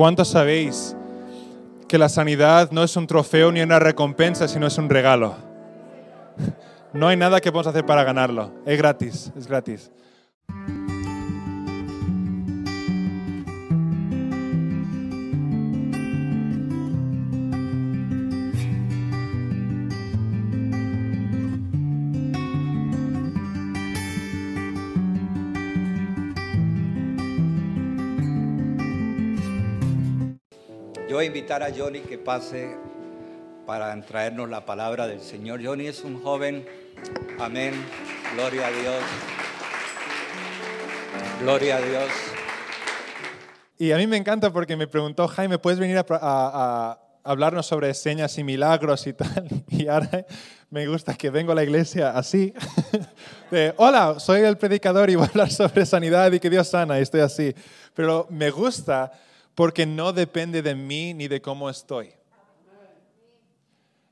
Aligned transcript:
¿Cuántos 0.00 0.28
sabéis 0.28 0.96
que 1.86 1.98
la 1.98 2.08
sanidad 2.08 2.70
no 2.70 2.82
es 2.82 2.96
un 2.96 3.06
trofeo 3.06 3.52
ni 3.52 3.60
una 3.60 3.78
recompensa, 3.78 4.48
sino 4.48 4.66
es 4.66 4.78
un 4.78 4.88
regalo? 4.88 5.34
No 6.94 7.08
hay 7.08 7.18
nada 7.18 7.38
que 7.42 7.52
podamos 7.52 7.66
hacer 7.66 7.84
para 7.84 8.02
ganarlo. 8.02 8.50
Es 8.64 8.78
gratis, 8.78 9.30
es 9.36 9.46
gratis. 9.46 9.92
Invitar 31.30 31.62
a 31.62 31.70
Johnny 31.72 32.00
que 32.00 32.18
pase 32.18 32.76
para 33.64 33.98
traernos 34.04 34.48
la 34.50 34.66
palabra 34.66 35.06
del 35.06 35.20
Señor. 35.20 35.64
Johnny 35.64 35.86
es 35.86 36.02
un 36.02 36.20
joven, 36.24 36.66
amén, 37.38 37.72
gloria 38.34 38.66
a 38.66 38.70
Dios, 38.72 39.02
gloria 41.40 41.76
a 41.76 41.80
Dios. 41.80 42.08
Y 43.78 43.92
a 43.92 43.96
mí 43.96 44.08
me 44.08 44.16
encanta 44.16 44.52
porque 44.52 44.76
me 44.76 44.88
preguntó, 44.88 45.28
Jaime, 45.28 45.58
¿puedes 45.60 45.78
venir 45.78 45.98
a, 45.98 46.04
a- 46.10 46.18
a 46.20 46.98
hablarnos 47.22 47.64
sobre 47.66 47.94
señas 47.94 48.36
y 48.36 48.42
milagros 48.42 49.06
y 49.06 49.12
tal? 49.12 49.46
Y 49.68 49.86
ahora 49.86 50.26
me 50.68 50.88
gusta 50.88 51.14
que 51.14 51.30
vengo 51.30 51.52
a 51.52 51.54
la 51.54 51.62
iglesia 51.62 52.10
así. 52.10 52.52
De, 53.52 53.72
Hola, 53.76 54.16
soy 54.18 54.40
el 54.40 54.58
predicador 54.58 55.08
y 55.10 55.14
voy 55.14 55.26
a 55.26 55.28
hablar 55.28 55.50
sobre 55.52 55.86
sanidad 55.86 56.32
y 56.32 56.40
que 56.40 56.50
Dios 56.50 56.66
sana 56.68 56.98
y 56.98 57.02
estoy 57.02 57.20
así. 57.20 57.54
Pero 57.94 58.26
me 58.30 58.50
gusta 58.50 59.12
porque 59.54 59.86
no 59.86 60.12
depende 60.12 60.62
de 60.62 60.74
mí 60.74 61.14
ni 61.14 61.28
de 61.28 61.40
cómo 61.40 61.68
estoy. 61.68 62.12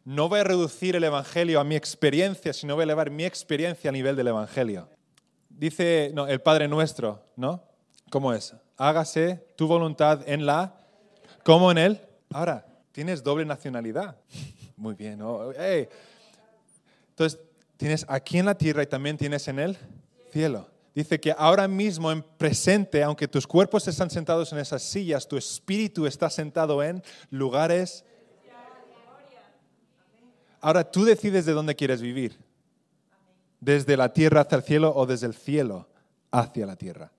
No 0.05 0.29
voy 0.29 0.41
a 0.41 0.45
reducir 0.45 0.97
el 0.97 1.05
Evangelio 1.05 1.61
a 1.61 1.65
mi 1.65 1.77
experiencia, 1.77 2.53
sino 2.53 2.75
voy 2.75 2.83
a 2.83 2.85
elevar 2.85 3.11
mi 3.11 3.25
experiencia 3.25 3.91
al 3.91 3.95
nivel 3.95 4.17
del 4.17 4.29
Evangelio. 4.29 4.89
Dice 5.51 6.13
no, 6.15 6.27
el 6.27 6.41
Padre 6.41 6.67
Nuestro, 6.67 7.23
¿no? 7.37 7.63
¿Cómo 8.11 8.33
es? 8.33 8.55
Hágase 8.79 9.45
tu 9.57 9.67
voluntad 9.67 10.27
en 10.27 10.47
la, 10.47 10.75
como 11.45 11.71
en 11.71 11.79
él. 11.79 12.01
Ahora, 12.31 12.65
tienes 12.93 13.23
doble 13.23 13.45
nacionalidad. 13.45 14.17
Muy 14.77 14.95
bien, 14.95 15.19
¿no? 15.19 15.53
Ey. 15.53 15.89
Entonces, 17.11 17.41
tienes 17.77 18.07
aquí 18.09 18.39
en 18.39 18.47
la 18.47 18.57
tierra 18.57 18.83
y 18.83 18.87
también 18.87 19.19
tienes 19.19 19.47
en 19.49 19.59
el 19.59 19.77
cielo. 20.33 20.69
Dice 20.99 21.21
que 21.21 21.33
ahora 21.39 21.69
mismo 21.69 22.11
en 22.11 22.25
presente, 22.25 23.05
aunque 23.05 23.29
tus 23.29 23.47
cuerpos 23.47 23.87
están 23.87 24.11
sentados 24.11 24.53
en 24.53 24.59
esas 24.59 24.83
sillas, 24.83 25.29
tu 25.29 25.37
espíritu 25.37 26.07
está 26.07 26.29
sentado 26.29 26.83
en 26.83 27.05
lugares. 27.31 28.05
Ahora 30.61 30.91
tú 30.91 31.05
decides 31.05 31.47
de 31.47 31.53
dónde 31.53 31.77
quieres 31.77 32.03
vivir. 32.03 32.37
Desde 33.61 33.97
la 33.97 34.13
tierra 34.13 34.41
hacia 34.41 34.57
el 34.57 34.65
cielo 34.65 34.93
o 34.93 35.07
desde 35.07 35.29
el 35.29 35.35
cielo 35.35 35.87
hacia 36.33 36.67
la 36.67 36.75
tierra. 36.75 37.13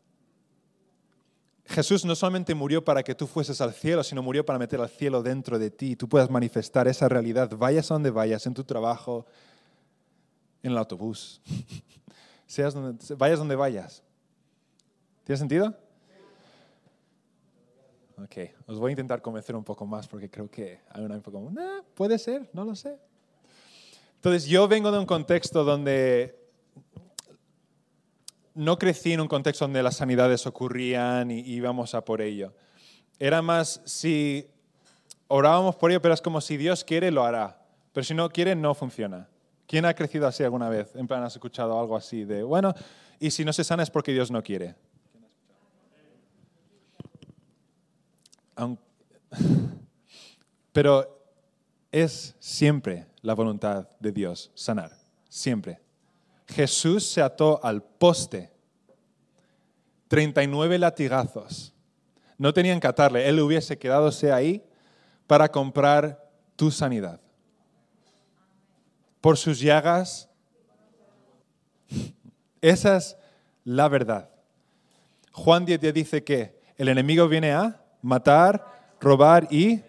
Jesús 1.64 2.03
no 2.03 2.17
solamente 2.17 2.53
murió 2.53 2.83
para 2.83 3.02
que 3.02 3.16
tú 3.16 3.27
fueses 3.27 3.61
al 3.61 3.73
cielo, 3.73 4.03
sino 4.03 4.21
murió 4.21 4.45
para 4.45 4.59
meter 4.59 4.81
al 4.81 4.89
cielo 4.89 5.23
dentro 5.23 5.58
de 5.58 5.71
ti. 5.71 5.95
Tú 5.95 6.09
puedas 6.09 6.30
manifestar 6.30 6.89
esa 6.89 7.08
realidad, 7.08 7.49
vayas 7.55 7.89
a 7.89 7.93
donde 7.93 8.09
vayas, 8.09 8.45
en 8.45 8.55
tu 8.55 8.66
trabajo, 8.66 9.25
en 10.64 10.73
el 10.73 10.77
autobús, 10.77 11.39
seas 12.50 12.75
vayas 13.16 13.38
donde 13.38 13.55
vayas. 13.55 14.03
¿Tiene 15.23 15.38
sentido? 15.38 15.78
Ok, 18.17 18.38
os 18.66 18.80
voy 18.80 18.89
a 18.89 18.92
intentar 18.94 19.22
convencer 19.22 19.55
un 19.55 19.64
poco 19.64 19.86
más 19.86 20.08
porque 20.08 20.30
creo 20.30 20.50
que 20.50 20.81
hay 20.89 21.03
una 21.03 21.16
época 21.16 21.38
como, 21.38 21.52
"Nah, 21.52 21.83
puede 21.94 22.17
ser, 22.17 22.50
no 22.52 22.66
lo 22.66 22.75
sé. 22.75 22.97
Entonces 24.16 24.45
yo 24.45 24.67
vengo 24.67 24.92
de 24.92 24.97
un 24.97 25.05
contexto 25.05 25.64
donde 25.64 26.38
no 28.55 28.80
crecí 28.80 29.14
en 29.14 29.21
un 29.21 29.27
contexto 29.27 29.65
donde 29.65 29.83
las 29.83 29.98
sanidades 29.98 30.48
ocurrían 30.48 31.30
y 31.30 31.42
íbamos 31.42 31.93
a 31.93 32.04
por 32.04 32.20
ello. 32.20 32.54
Era 33.20 33.43
más 33.43 33.80
si 33.86 34.49
orábamos 35.27 35.76
por 35.76 35.92
ello, 35.92 36.02
pero 36.02 36.15
es 36.15 36.21
como 36.21 36.42
si 36.42 36.58
Dios 36.58 36.83
quiere, 36.83 37.11
lo 37.11 37.23
hará. 37.23 37.64
Pero 37.93 38.04
si 38.04 38.15
no 38.15 38.27
quiere, 38.30 38.55
no 38.55 38.73
funciona. 38.73 39.30
¿Quién 39.69 39.85
ha 39.85 39.93
crecido 39.93 40.25
así 40.25 40.43
alguna 40.43 40.67
vez? 40.67 40.95
En 40.95 41.07
plan, 41.07 41.21
has 41.21 41.35
escuchado 41.35 41.80
algo 41.80 41.95
así 41.95 42.25
de, 42.25 42.41
bueno, 42.41 42.73
y 43.19 43.30
si 43.30 43.45
no 43.45 43.53
se 43.53 43.63
sana 43.63 43.83
es 43.83 43.91
porque 43.91 44.11
Dios 44.11 44.31
no 44.31 44.41
quiere. 44.41 44.73
Pero 50.73 51.23
es 51.91 52.35
siempre 52.39 53.05
la 53.21 53.35
voluntad 53.35 53.87
de 53.99 54.11
Dios 54.11 54.49
sanar, 54.55 54.91
siempre. 55.29 55.79
Jesús 56.47 57.05
se 57.05 57.21
ató 57.21 57.63
al 57.63 57.83
poste, 57.83 58.52
39 60.08 60.79
latigazos. 60.79 61.75
No 62.39 62.55
tenían 62.55 62.79
que 62.79 62.87
atarle, 62.87 63.29
él 63.29 63.39
hubiese 63.39 63.77
quedadose 63.77 64.31
ahí 64.31 64.63
para 65.27 65.47
comprar 65.47 66.27
tu 66.55 66.71
sanidad. 66.71 67.21
Por 69.21 69.37
sus 69.37 69.59
llagas, 69.59 70.30
esa 72.61 72.97
es 72.97 73.17
la 73.63 73.87
verdad. 73.87 74.30
Juan 75.31 75.65
10 75.65 75.93
dice 75.93 76.23
que 76.23 76.59
el 76.77 76.89
enemigo 76.89 77.27
viene 77.27 77.52
a 77.52 77.81
matar, 78.02 78.95
robar 78.99 79.47
y... 79.52 79.81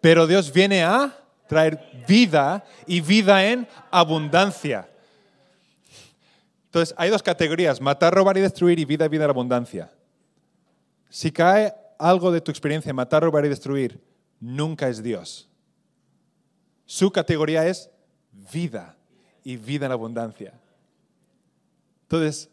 Pero 0.00 0.26
Dios 0.26 0.52
viene 0.52 0.84
a 0.84 1.16
traer 1.46 2.04
vida 2.06 2.64
y 2.86 3.00
vida 3.00 3.46
en 3.46 3.66
abundancia. 3.90 4.88
Entonces, 6.66 6.94
hay 6.98 7.08
dos 7.08 7.22
categorías, 7.22 7.80
matar, 7.80 8.12
robar 8.12 8.36
y 8.36 8.40
destruir 8.40 8.78
y 8.78 8.84
vida, 8.84 9.08
vida 9.08 9.24
en 9.24 9.30
abundancia. 9.30 9.90
Si 11.08 11.30
cae 11.30 11.72
algo 11.98 12.32
de 12.32 12.40
tu 12.40 12.50
experiencia, 12.50 12.92
matar, 12.92 13.22
robar 13.22 13.46
y 13.46 13.48
destruir, 13.48 14.02
nunca 14.40 14.88
es 14.88 15.02
Dios. 15.02 15.48
Su 16.84 17.10
categoría 17.10 17.66
es 17.66 17.88
vida 18.52 18.96
y 19.42 19.56
vida 19.56 19.86
en 19.86 19.92
abundancia. 19.92 20.52
Entonces, 22.02 22.48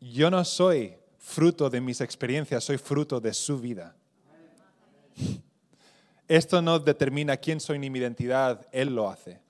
yo 0.00 0.30
no 0.30 0.44
soy 0.44 0.96
fruto 1.18 1.68
de 1.68 1.80
mis 1.80 2.00
experiencias, 2.00 2.62
soy 2.64 2.78
fruto 2.78 3.20
de 3.20 3.34
su 3.34 3.58
vida. 3.58 3.94
Esto 6.28 6.60
no 6.60 6.78
determina 6.78 7.36
quién 7.36 7.60
soy 7.60 7.78
ni 7.78 7.90
mi 7.90 7.98
identidad, 7.98 8.66
Él 8.72 8.94
lo 8.94 9.08
hace. 9.08 9.40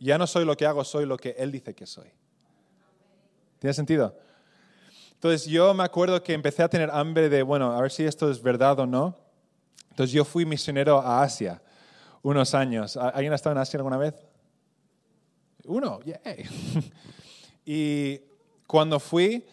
Ya 0.00 0.18
no 0.18 0.26
soy 0.26 0.44
lo 0.44 0.56
que 0.56 0.66
hago, 0.66 0.84
soy 0.84 1.06
lo 1.06 1.16
que 1.16 1.30
Él 1.38 1.52
dice 1.52 1.74
que 1.74 1.86
soy. 1.86 2.08
¿Tiene 3.58 3.74
sentido? 3.74 4.16
Entonces 5.14 5.46
yo 5.46 5.74
me 5.74 5.82
acuerdo 5.82 6.22
que 6.22 6.32
empecé 6.32 6.62
a 6.62 6.68
tener 6.68 6.90
hambre 6.90 7.28
de, 7.28 7.42
bueno, 7.42 7.72
a 7.72 7.80
ver 7.80 7.90
si 7.90 8.04
esto 8.04 8.30
es 8.30 8.40
verdad 8.40 8.78
o 8.78 8.86
no. 8.86 9.16
Entonces 9.90 10.12
yo 10.12 10.24
fui 10.24 10.44
misionero 10.44 11.00
a 11.00 11.22
Asia 11.22 11.60
unos 12.22 12.54
años. 12.54 12.96
¿Alguien 12.96 13.32
ha 13.32 13.36
estado 13.36 13.54
en 13.54 13.62
Asia 13.62 13.78
alguna 13.78 13.96
vez? 13.96 14.14
Uno, 15.64 16.00
yay. 16.02 16.44
Y 17.70 18.22
cuando 18.66 18.98
fui, 18.98 19.44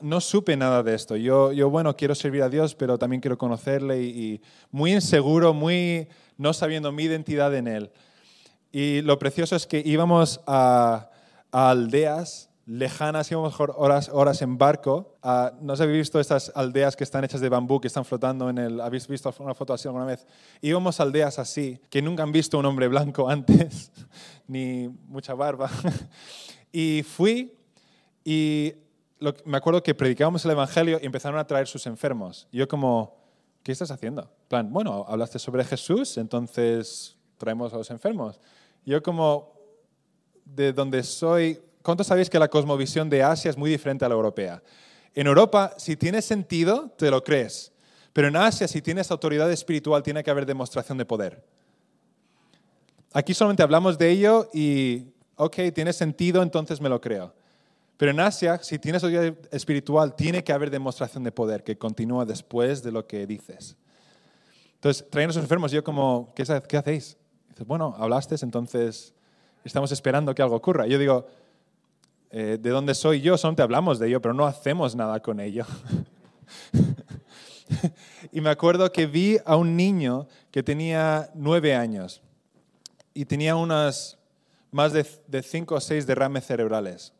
no 0.00 0.18
supe 0.22 0.56
nada 0.56 0.82
de 0.82 0.94
esto. 0.94 1.14
Yo, 1.14 1.52
yo, 1.52 1.68
bueno, 1.68 1.94
quiero 1.94 2.14
servir 2.14 2.42
a 2.42 2.48
Dios, 2.48 2.74
pero 2.74 2.96
también 2.96 3.20
quiero 3.20 3.36
conocerle 3.36 4.02
y, 4.02 4.08
y 4.08 4.42
muy 4.70 4.94
inseguro, 4.94 5.52
muy 5.52 6.08
no 6.38 6.54
sabiendo 6.54 6.90
mi 6.90 7.02
identidad 7.02 7.54
en 7.54 7.68
Él. 7.68 7.92
Y 8.72 9.02
lo 9.02 9.18
precioso 9.18 9.54
es 9.54 9.66
que 9.66 9.82
íbamos 9.84 10.40
a, 10.46 11.10
a 11.50 11.70
aldeas 11.70 12.48
lejanas, 12.66 13.30
íbamos 13.30 13.54
horas, 13.58 14.08
horas 14.12 14.42
en 14.42 14.56
barco. 14.56 15.16
Uh, 15.22 15.48
¿No 15.60 15.72
os 15.72 15.80
habéis 15.80 15.98
visto 15.98 16.20
estas 16.20 16.52
aldeas 16.54 16.96
que 16.96 17.04
están 17.04 17.24
hechas 17.24 17.40
de 17.40 17.48
bambú, 17.48 17.80
que 17.80 17.88
están 17.88 18.04
flotando 18.04 18.48
en 18.50 18.58
el... 18.58 18.80
¿Habéis 18.80 19.08
visto 19.08 19.34
una 19.40 19.54
foto 19.54 19.72
así 19.72 19.88
alguna 19.88 20.04
vez? 20.04 20.26
Íbamos 20.60 21.00
a 21.00 21.02
aldeas 21.02 21.38
así, 21.38 21.80
que 21.90 22.00
nunca 22.02 22.22
han 22.22 22.32
visto 22.32 22.58
un 22.58 22.66
hombre 22.66 22.88
blanco 22.88 23.28
antes, 23.28 23.90
ni 24.46 24.88
mucha 25.08 25.34
barba. 25.34 25.70
y 26.72 27.02
fui 27.02 27.52
y 28.24 28.74
lo, 29.18 29.34
me 29.44 29.56
acuerdo 29.56 29.82
que 29.82 29.94
predicábamos 29.94 30.44
el 30.44 30.52
Evangelio 30.52 30.98
y 31.00 31.06
empezaron 31.06 31.38
a 31.38 31.46
traer 31.46 31.66
sus 31.66 31.86
enfermos. 31.86 32.48
Y 32.52 32.58
yo 32.58 32.68
como, 32.68 33.16
¿qué 33.62 33.72
estás 33.72 33.90
haciendo? 33.90 34.22
En 34.22 34.48
plan, 34.48 34.72
bueno, 34.72 35.04
hablaste 35.08 35.38
sobre 35.38 35.64
Jesús, 35.64 36.16
entonces 36.16 37.16
traemos 37.38 37.72
a 37.72 37.76
los 37.76 37.90
enfermos. 37.90 38.40
Y 38.84 38.90
yo 38.92 39.02
como, 39.02 39.52
de 40.44 40.72
donde 40.72 41.02
soy, 41.02 41.60
¿cuántos 41.82 42.06
sabéis 42.06 42.30
que 42.30 42.38
la 42.38 42.48
cosmovisión 42.48 43.10
de 43.10 43.22
Asia 43.22 43.50
es 43.50 43.56
muy 43.56 43.70
diferente 43.70 44.04
a 44.04 44.08
la 44.08 44.14
europea? 44.14 44.62
En 45.14 45.26
Europa, 45.26 45.74
si 45.76 45.96
tiene 45.96 46.22
sentido, 46.22 46.90
te 46.96 47.10
lo 47.10 47.22
crees. 47.22 47.72
Pero 48.12 48.28
en 48.28 48.36
Asia, 48.36 48.68
si 48.68 48.82
tienes 48.82 49.10
autoridad 49.10 49.50
espiritual, 49.50 50.02
tiene 50.02 50.22
que 50.22 50.30
haber 50.30 50.46
demostración 50.46 50.98
de 50.98 51.04
poder. 51.04 51.44
Aquí 53.12 53.34
solamente 53.34 53.62
hablamos 53.62 53.98
de 53.98 54.10
ello 54.10 54.48
y, 54.52 55.06
ok, 55.36 55.56
tiene 55.74 55.92
sentido, 55.92 56.42
entonces 56.42 56.80
me 56.80 56.88
lo 56.88 57.00
creo. 57.00 57.34
Pero 57.96 58.10
en 58.10 58.20
Asia, 58.20 58.58
si 58.62 58.78
tienes 58.78 59.04
autoridad 59.04 59.36
espiritual, 59.50 60.16
tiene 60.16 60.42
que 60.42 60.52
haber 60.52 60.70
demostración 60.70 61.22
de 61.24 61.32
poder 61.32 61.62
que 61.62 61.76
continúa 61.76 62.24
después 62.24 62.82
de 62.82 62.90
lo 62.90 63.06
que 63.06 63.26
dices. 63.26 63.76
Entonces, 64.74 65.08
traen 65.10 65.28
los 65.28 65.36
enfermos, 65.36 65.70
yo 65.70 65.84
como, 65.84 66.32
¿qué, 66.34 66.44
qué 66.68 66.76
hacéis? 66.76 67.16
Dices, 67.50 67.66
bueno, 67.66 67.94
hablaste, 67.98 68.34
entonces 68.42 69.14
estamos 69.62 69.92
esperando 69.92 70.34
que 70.34 70.42
algo 70.42 70.56
ocurra. 70.56 70.86
Yo 70.86 70.98
digo, 70.98 71.26
eh, 72.32 72.58
¿de 72.58 72.70
dónde 72.70 72.94
soy 72.94 73.20
yo? 73.20 73.36
Solo 73.36 73.54
te 73.54 73.62
hablamos 73.62 73.98
de 73.98 74.08
ello, 74.08 74.22
pero 74.22 74.32
no 74.32 74.46
hacemos 74.46 74.96
nada 74.96 75.20
con 75.20 75.38
ello. 75.38 75.66
y 78.32 78.40
me 78.40 78.48
acuerdo 78.48 78.90
que 78.90 79.06
vi 79.06 79.36
a 79.44 79.56
un 79.56 79.76
niño 79.76 80.26
que 80.50 80.62
tenía 80.62 81.30
nueve 81.34 81.74
años 81.74 82.22
y 83.12 83.26
tenía 83.26 83.54
unas 83.54 84.18
más 84.70 84.94
de, 84.94 85.42
cinco 85.42 85.74
o 85.74 85.80
seis 85.80 86.06
derrames 86.06 86.46
cerebrales. 86.46 87.12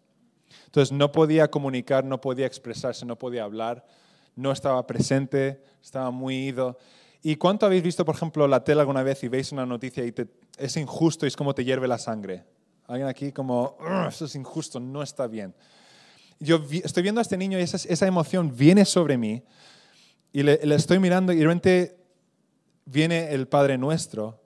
Entonces 0.64 0.92
no 0.92 1.12
podía 1.12 1.50
comunicar, 1.50 2.04
no 2.04 2.18
podía 2.18 2.46
expresarse, 2.46 3.04
no 3.04 3.18
podía 3.18 3.44
hablar, 3.44 3.86
no 4.34 4.50
estaba 4.50 4.86
presente, 4.86 5.62
estaba 5.82 6.10
muy 6.10 6.36
ido. 6.36 6.78
¿Y 7.22 7.36
cuánto 7.36 7.66
habéis 7.66 7.82
visto, 7.82 8.06
por 8.06 8.14
ejemplo, 8.14 8.48
la 8.48 8.64
tele 8.64 8.80
alguna 8.80 9.02
vez 9.02 9.22
y 9.22 9.28
veis 9.28 9.52
una 9.52 9.66
noticia 9.66 10.06
y 10.06 10.14
es 10.56 10.76
injusto 10.78 11.26
y 11.26 11.28
es 11.28 11.36
como 11.36 11.54
te 11.54 11.66
hierve 11.66 11.86
la 11.86 11.98
sangre? 11.98 12.44
Alguien 12.92 13.08
aquí 13.08 13.32
como, 13.32 13.78
eso 14.06 14.26
es 14.26 14.34
injusto, 14.34 14.78
no 14.78 15.02
está 15.02 15.26
bien. 15.26 15.54
Yo 16.38 16.62
estoy 16.84 17.02
viendo 17.02 17.20
a 17.20 17.22
este 17.22 17.38
niño 17.38 17.58
y 17.58 17.62
esa, 17.62 18.06
emoción 18.06 18.54
viene 18.54 18.84
sobre 18.84 19.16
mí 19.16 19.42
y 20.30 20.42
le, 20.42 20.60
le, 20.62 20.74
estoy 20.74 20.98
mirando 20.98 21.32
y 21.32 21.36
de 21.36 21.44
repente 21.44 21.96
viene 22.84 23.32
el 23.32 23.48
Padre 23.48 23.78
Nuestro 23.78 24.42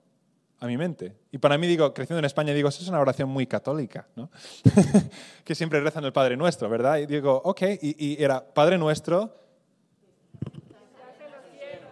a 0.61 0.65
mi 0.65 0.77
mente. 0.77 1.13
Y 1.29 1.39
para 1.39 1.57
mí, 1.57 1.67
digo, 1.67 1.93
creciendo 1.93 2.19
en 2.19 2.25
España, 2.25 2.53
digo, 2.53 2.69
eso 2.69 2.81
es 2.81 2.87
una 2.87 3.01
oración 3.01 3.27
muy 3.27 3.47
católica, 3.47 4.07
¿no? 4.15 4.31
que 5.43 5.53
siempre 5.53 5.81
rezan 5.81 6.05
el 6.05 6.13
Padre 6.13 6.37
Nuestro, 6.37 6.69
¿verdad? 6.69 6.99
Y 6.99 7.05
digo, 7.05 7.41
ok, 7.43 7.63
y, 7.81 8.13
y 8.13 8.23
era 8.23 8.53
Padre 8.53 8.77
Nuestro, 8.77 9.41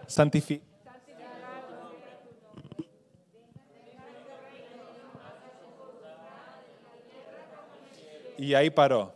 santificado 0.06 0.65
Y 8.38 8.54
ahí 8.54 8.70
paró. 8.70 9.14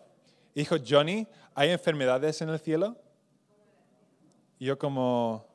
Dijo, 0.54 0.76
Johnny, 0.86 1.26
¿hay 1.54 1.70
enfermedades 1.70 2.40
en 2.42 2.48
el 2.50 2.58
cielo? 2.58 2.96
Y 4.58 4.66
yo 4.66 4.78
como, 4.78 5.46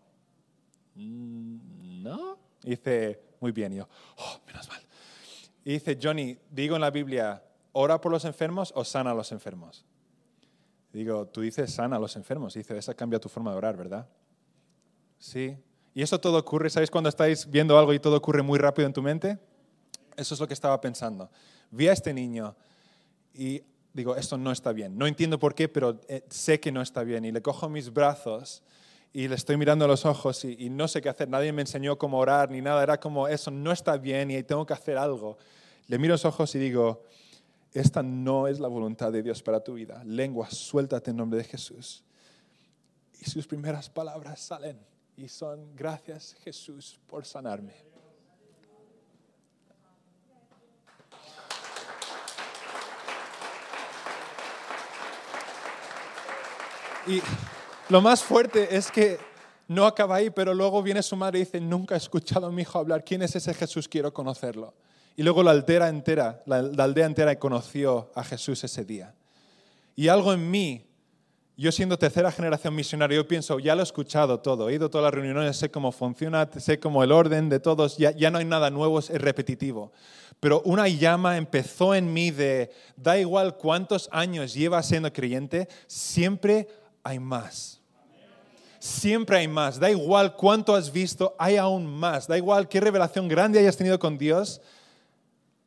mm, 0.95 2.03
no. 2.03 2.37
Dice, 2.63 3.21
muy 3.39 3.51
bien. 3.51 3.73
Y 3.73 3.77
yo, 3.77 3.87
oh, 4.17 4.39
menos 4.47 4.67
mal. 4.69 4.81
Y 5.63 5.73
dice, 5.73 5.97
Johnny, 6.01 6.37
digo 6.49 6.75
en 6.75 6.81
la 6.81 6.91
Biblia, 6.91 7.43
¿ora 7.71 7.99
por 7.99 8.11
los 8.11 8.25
enfermos 8.25 8.71
o 8.75 8.83
sana 8.83 9.11
a 9.11 9.13
los 9.13 9.31
enfermos? 9.31 9.85
Digo, 10.93 11.27
tú 11.27 11.41
dices 11.41 11.73
sana 11.73 11.97
a 11.97 11.99
los 11.99 12.15
enfermos. 12.15 12.55
Y 12.55 12.59
dice, 12.59 12.77
esa 12.77 12.93
cambia 12.93 13.19
tu 13.19 13.29
forma 13.29 13.51
de 13.51 13.57
orar, 13.57 13.75
¿verdad? 13.75 14.07
Sí. 15.17 15.57
Y 15.93 16.01
eso 16.01 16.19
todo 16.19 16.37
ocurre, 16.37 16.69
¿sabéis 16.69 16.91
cuando 16.91 17.09
estáis 17.09 17.49
viendo 17.49 17.77
algo 17.77 17.93
y 17.93 17.99
todo 17.99 18.17
ocurre 18.17 18.41
muy 18.41 18.59
rápido 18.59 18.87
en 18.87 18.93
tu 18.93 19.01
mente? 19.01 19.37
Eso 20.15 20.33
es 20.33 20.39
lo 20.39 20.47
que 20.47 20.53
estaba 20.53 20.79
pensando. 20.79 21.29
Vi 21.71 21.87
a 21.87 21.93
este 21.93 22.13
niño 22.13 22.55
y 23.35 23.63
digo, 23.93 24.15
esto 24.15 24.37
no 24.37 24.51
está 24.51 24.71
bien. 24.71 24.97
No 24.97 25.07
entiendo 25.07 25.39
por 25.39 25.55
qué, 25.55 25.67
pero 25.67 25.99
eh, 26.07 26.23
sé 26.29 26.59
que 26.59 26.71
no 26.71 26.81
está 26.81 27.03
bien. 27.03 27.25
Y 27.25 27.31
le 27.31 27.41
cojo 27.41 27.69
mis 27.69 27.91
brazos 27.91 28.63
y 29.13 29.27
le 29.27 29.35
estoy 29.35 29.57
mirando 29.57 29.85
a 29.85 29.87
los 29.87 30.05
ojos 30.05 30.43
y, 30.43 30.69
no 30.69 30.87
sé 30.87 31.01
qué 31.01 31.09
hacer. 31.09 31.29
Nadie 31.29 31.53
me 31.53 31.61
enseñó 31.61 31.97
cómo 31.97 32.19
orar 32.19 32.51
ni 32.51 32.61
nada. 32.61 32.83
Era 32.83 32.99
como, 32.99 33.27
eso 33.27 33.51
no 33.51 33.71
está 33.71 33.97
bien 33.97 34.31
y 34.31 34.43
tengo 34.43 34.65
que 34.65 34.73
hacer 34.73 34.97
algo. 34.97 35.37
Le 35.87 35.97
miro 35.97 36.13
los 36.13 36.25
ojos 36.25 36.53
y 36.55 36.59
digo, 36.59 37.03
esta 37.73 38.03
no 38.03 38.47
es 38.47 38.59
la 38.59 38.67
voluntad 38.67 39.11
de 39.11 39.23
Dios 39.23 39.41
para 39.41 39.61
tu 39.61 39.75
vida. 39.75 40.03
Lengua, 40.05 40.49
suéltate 40.49 41.11
en 41.11 41.17
nombre 41.17 41.39
de 41.39 41.45
Jesús. 41.45 42.03
Y 43.21 43.29
sus 43.29 43.47
primeras 43.47 43.89
palabras 43.89 44.41
salen 44.41 44.77
y 45.15 45.29
son, 45.29 45.75
gracias 45.75 46.35
Jesús 46.43 46.99
por 47.07 47.25
sanarme. 47.25 47.94
Y 57.07 57.21
lo 57.89 58.01
más 58.01 58.23
fuerte 58.23 58.75
es 58.75 58.89
que 58.89 59.19
no 59.67 59.85
acaba 59.85 60.15
ahí, 60.15 60.29
pero 60.29 60.53
luego 60.53 60.81
viene 60.81 61.03
su 61.03 61.15
madre 61.15 61.39
y 61.39 61.45
dice, 61.45 61.59
nunca 61.59 61.95
he 61.95 61.97
escuchado 61.97 62.47
a 62.47 62.51
mi 62.51 62.63
hijo 62.63 62.79
hablar, 62.79 63.03
¿quién 63.03 63.21
es 63.21 63.35
ese 63.35 63.53
Jesús? 63.53 63.87
Quiero 63.87 64.13
conocerlo. 64.13 64.73
Y 65.15 65.23
luego 65.23 65.43
la 65.43 65.51
aldea 65.51 65.87
entera, 65.87 66.41
la, 66.45 66.57
aldea 66.83 67.05
entera 67.05 67.37
conoció 67.37 68.11
a 68.15 68.23
Jesús 68.23 68.63
ese 68.63 68.83
día. 68.83 69.13
Y 69.95 70.07
algo 70.09 70.33
en 70.33 70.49
mí, 70.49 70.85
yo 71.55 71.71
siendo 71.71 71.97
tercera 71.97 72.31
generación 72.31 72.75
misionaria, 72.75 73.15
yo 73.15 73.27
pienso, 73.27 73.59
ya 73.59 73.75
lo 73.75 73.81
he 73.81 73.83
escuchado 73.83 74.39
todo, 74.39 74.69
he 74.69 74.73
ido 74.73 74.87
a 74.87 74.89
todas 74.89 75.05
las 75.05 75.13
reuniones, 75.13 75.55
sé 75.55 75.71
cómo 75.71 75.91
funciona, 75.91 76.49
sé 76.57 76.79
cómo 76.79 77.03
el 77.03 77.13
orden 77.13 77.47
de 77.49 77.59
todos, 77.59 77.97
ya, 77.97 78.11
ya 78.11 78.29
no 78.29 78.39
hay 78.39 78.45
nada 78.45 78.69
nuevo, 78.71 78.99
es 78.99 79.09
repetitivo. 79.09 79.93
Pero 80.39 80.61
una 80.65 80.87
llama 80.89 81.37
empezó 81.37 81.95
en 81.95 82.11
mí 82.11 82.31
de, 82.31 82.71
da 82.97 83.17
igual 83.17 83.55
cuántos 83.55 84.09
años 84.11 84.53
llevas 84.53 84.87
siendo 84.87 85.13
creyente, 85.13 85.69
siempre 85.87 86.67
hay 87.05 87.19
más. 87.19 87.79
Siempre 88.79 89.37
hay 89.37 89.47
más. 89.47 89.79
Da 89.79 89.89
igual 89.89 90.35
cuánto 90.35 90.75
has 90.75 90.91
visto, 90.91 91.35
hay 91.37 91.55
aún 91.55 91.85
más. 91.85 92.27
Da 92.27 92.35
igual 92.35 92.67
qué 92.67 92.81
revelación 92.81 93.27
grande 93.27 93.59
hayas 93.59 93.77
tenido 93.77 93.97
con 93.99 94.17
Dios, 94.17 94.59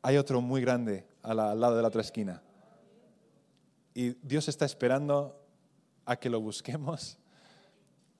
hay 0.01 0.17
otro 0.17 0.41
muy 0.41 0.61
grande 0.61 1.07
al 1.23 1.37
lado 1.37 1.75
de 1.75 1.81
la 1.81 1.87
otra 1.87 2.01
esquina. 2.01 2.43
Y 3.93 4.11
Dios 4.21 4.47
está 4.49 4.65
esperando 4.65 5.41
a 6.05 6.17
que 6.17 6.29
lo 6.29 6.41
busquemos. 6.41 7.17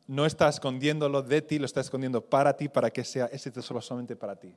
No 0.07 0.25
está 0.25 0.49
escondiéndolo 0.49 1.21
de 1.21 1.41
ti, 1.41 1.59
lo 1.59 1.65
está 1.65 1.81
escondiendo 1.81 2.21
para 2.21 2.55
ti, 2.55 2.67
para 2.67 2.89
que 2.89 3.03
sea 3.03 3.25
ese 3.27 3.51
tesoro 3.51 3.81
solamente 3.81 4.15
para 4.15 4.35
ti. 4.35 4.55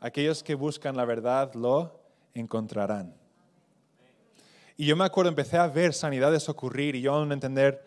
Aquellos 0.00 0.42
que 0.42 0.54
buscan 0.54 0.96
la 0.96 1.04
verdad 1.04 1.52
lo 1.54 2.00
encontrarán. 2.34 3.14
Y 4.80 4.86
yo 4.86 4.94
me 4.94 5.04
acuerdo, 5.04 5.28
empecé 5.28 5.56
a 5.56 5.66
ver 5.66 5.92
sanidades 5.92 6.48
ocurrir 6.48 6.94
y 6.94 7.00
yo 7.00 7.12
a 7.12 7.32
entender, 7.32 7.84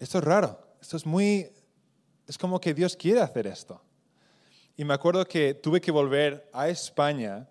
esto 0.00 0.18
es 0.18 0.24
raro, 0.24 0.58
esto 0.82 0.96
es 0.96 1.06
muy, 1.06 1.48
es 2.26 2.36
como 2.36 2.60
que 2.60 2.74
Dios 2.74 2.96
quiere 2.96 3.20
hacer 3.20 3.46
esto. 3.46 3.80
Y 4.76 4.84
me 4.84 4.92
acuerdo 4.92 5.24
que 5.24 5.54
tuve 5.54 5.80
que 5.80 5.92
volver 5.92 6.50
a 6.52 6.68
España 6.68 7.48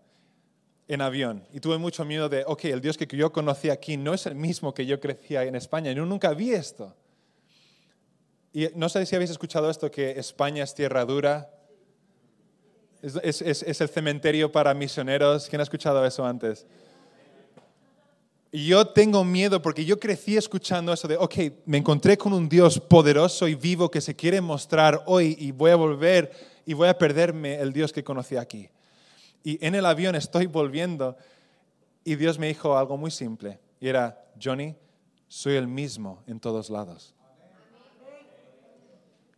en 0.89 0.99
avión 0.99 1.47
y 1.53 1.61
tuve 1.61 1.77
mucho 1.77 2.03
miedo 2.03 2.27
de, 2.27 2.43
ok, 2.45 2.65
el 2.65 2.81
Dios 2.81 2.97
que 2.97 3.07
yo 3.07 3.31
conocí 3.31 3.69
aquí 3.69 3.95
no 3.95 4.13
es 4.13 4.25
el 4.25 4.35
mismo 4.35 4.73
que 4.73 4.85
yo 4.85 4.99
crecía 4.99 5.43
en 5.43 5.55
España. 5.55 5.93
Yo 5.93 6.05
nunca 6.05 6.33
vi 6.33 6.51
esto. 6.51 6.93
Y 8.51 8.67
no 8.75 8.89
sé 8.89 9.05
si 9.05 9.15
habéis 9.15 9.31
escuchado 9.31 9.69
esto, 9.69 9.89
que 9.89 10.19
España 10.19 10.65
es 10.65 10.75
tierra 10.75 11.05
dura. 11.05 11.49
Es, 13.01 13.41
es 13.41 13.79
el 13.79 13.87
cementerio 13.87 14.51
para 14.51 14.73
misioneros. 14.73 15.47
¿Quién 15.47 15.61
ha 15.61 15.63
escuchado 15.63 16.05
eso 16.05 16.25
antes? 16.25 16.67
Yo 18.55 18.85
tengo 18.85 19.23
miedo 19.23 19.59
porque 19.63 19.83
yo 19.83 19.99
crecí 19.99 20.37
escuchando 20.37 20.93
eso 20.93 21.07
de, 21.07 21.17
ok, 21.17 21.35
me 21.65 21.79
encontré 21.79 22.19
con 22.19 22.33
un 22.33 22.47
Dios 22.47 22.79
poderoso 22.79 23.47
y 23.47 23.55
vivo 23.55 23.89
que 23.89 23.99
se 23.99 24.15
quiere 24.15 24.41
mostrar 24.41 25.01
hoy 25.07 25.35
y 25.39 25.51
voy 25.51 25.71
a 25.71 25.75
volver 25.75 26.31
y 26.63 26.75
voy 26.75 26.87
a 26.87 26.95
perderme 26.95 27.55
el 27.55 27.73
Dios 27.73 27.91
que 27.91 28.03
conocí 28.03 28.37
aquí. 28.37 28.69
Y 29.43 29.65
en 29.65 29.73
el 29.73 29.87
avión 29.87 30.13
estoy 30.13 30.45
volviendo 30.45 31.17
y 32.03 32.13
Dios 32.13 32.37
me 32.37 32.47
dijo 32.47 32.77
algo 32.77 32.95
muy 32.95 33.09
simple. 33.09 33.59
Y 33.79 33.87
era, 33.87 34.23
Johnny, 34.41 34.75
soy 35.27 35.55
el 35.55 35.67
mismo 35.67 36.21
en 36.27 36.39
todos 36.39 36.69
lados. 36.69 37.15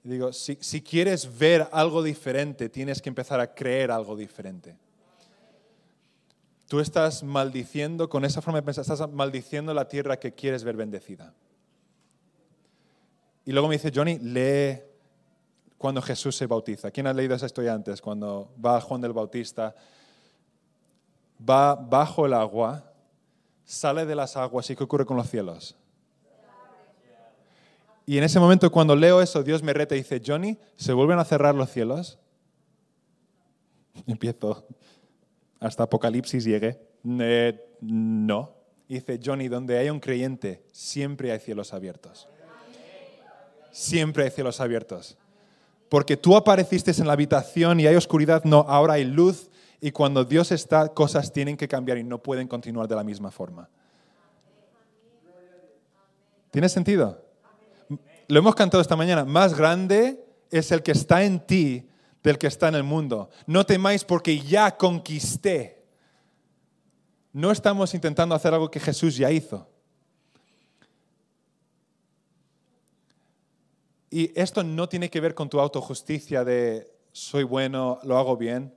Y 0.03 0.10
digo, 0.10 0.34
si, 0.34 0.57
si 0.60 0.81
quieres 0.81 1.38
ver 1.39 1.69
algo 1.72 2.03
diferente, 2.03 2.67
tienes 2.67 3.01
que 3.01 3.07
empezar 3.07 3.39
a 3.39 3.55
creer 3.55 3.91
algo 3.91 4.17
diferente. 4.17 4.75
Tú 6.67 6.79
estás 6.79 7.24
maldiciendo, 7.24 8.10
con 8.10 8.25
esa 8.25 8.41
forma 8.41 8.60
de 8.60 8.63
pensar, 8.63 8.81
estás 8.81 9.12
maldiciendo 9.12 9.74
la 9.74 9.88
tierra 9.88 10.17
que 10.17 10.34
quieres 10.34 10.63
ver 10.63 10.75
bendecida. 10.75 11.34
Y 13.45 13.51
luego 13.51 13.67
me 13.67 13.75
dice, 13.75 13.91
Johnny, 13.93 14.17
lee 14.19 14.81
cuando 15.77 16.01
Jesús 16.01 16.36
se 16.36 16.48
bautiza. 16.48 16.89
¿Quién 16.89 17.05
ha 17.05 17.13
leído 17.13 17.36
esa 17.36 17.45
historia 17.45 17.74
antes? 17.74 18.01
Cuando 18.01 18.51
va 18.63 18.81
Juan 18.81 19.01
del 19.01 19.13
Bautista, 19.13 19.75
va 21.48 21.75
bajo 21.75 22.25
el 22.25 22.34
agua, 22.34 22.91
sale 23.63 24.05
de 24.05 24.15
las 24.15 24.36
aguas 24.36 24.69
y 24.69 24.75
¿qué 24.75 24.84
ocurre 24.84 25.05
con 25.05 25.17
los 25.17 25.29
cielos? 25.29 25.75
Y 28.07 28.17
en 28.17 28.24
ese 28.24 28.39
momento 28.39 28.72
cuando 28.72 28.95
leo 28.95 29.22
eso, 29.22 29.43
Dios 29.43 29.63
me 29.63 29.74
reta 29.74 29.95
y 29.95 30.00
dice, 30.00 30.22
Johnny, 30.25 30.57
¿se 30.75 30.93
vuelven 30.93 31.19
a 31.19 31.25
cerrar 31.25 31.55
los 31.55 31.72
cielos? 31.72 32.19
Y 34.05 34.12
empiezo, 34.12 34.67
hasta 35.59 35.83
Apocalipsis 35.83 36.43
llegue. 36.43 36.79
Eh, 37.03 37.59
no. 37.81 38.53
Dice 38.88 39.19
Johnny, 39.24 39.47
donde 39.47 39.77
hay 39.77 39.89
un 39.89 40.00
creyente, 40.00 40.63
siempre 40.71 41.31
hay 41.31 41.39
cielos 41.39 41.74
abiertos. 41.74 42.27
Siempre 43.71 44.24
hay 44.24 44.29
cielos 44.29 44.62
abiertos. 44.62 45.17
Porque 45.89 46.17
tú 46.17 46.35
apareciste 46.35 46.91
en 46.91 47.07
la 47.07 47.13
habitación 47.13 47.79
y 47.79 47.88
hay 47.88 47.95
oscuridad, 47.95 48.43
no, 48.43 48.65
ahora 48.67 48.93
hay 48.93 49.05
luz 49.05 49.50
Y 49.81 49.91
cuando 49.91 50.24
Dios 50.24 50.51
está, 50.51 50.89
cosas 50.89 51.31
tienen 51.31 51.57
que 51.57 51.67
cambiar 51.67 51.97
y 51.97 52.03
no 52.03 52.17
pueden 52.17 52.47
continuar 52.47 52.88
de 52.88 52.95
la 52.95 53.03
misma 53.03 53.29
forma. 53.29 53.69
¿Tiene 56.50 56.69
sentido? 56.69 57.21
Lo 58.27 58.39
hemos 58.39 58.55
cantado 58.55 58.81
esta 58.81 58.95
mañana. 58.95 59.25
Más 59.25 59.55
grande 59.55 60.25
es 60.50 60.71
el 60.71 60.81
que 60.81 60.91
está 60.91 61.24
en 61.24 61.39
ti 61.39 61.88
del 62.25 62.39
que 62.39 62.48
está 62.48 62.67
en 62.70 62.75
el 62.75 62.84
mundo. 62.84 63.29
No 63.46 63.65
temáis 63.65 64.03
porque 64.03 64.39
ya 64.39 64.75
conquisté. 64.75 65.86
No 67.32 67.51
estamos 67.51 67.94
intentando 67.94 68.34
hacer 68.34 68.51
algo 68.53 68.72
que 68.72 68.79
Jesús 68.79 69.15
ya 69.15 69.32
hizo. 69.32 69.70
Y 74.10 74.32
esto 74.39 74.63
no 74.63 74.89
tiene 74.89 75.10
que 75.10 75.20
ver 75.20 75.36
con 75.36 75.50
tu 75.50 75.60
autojusticia 75.60 76.44
de 76.44 76.91
soy 77.12 77.44
bueno, 77.44 78.00
lo 78.03 78.17
hago 78.17 78.36
bien. 78.38 78.74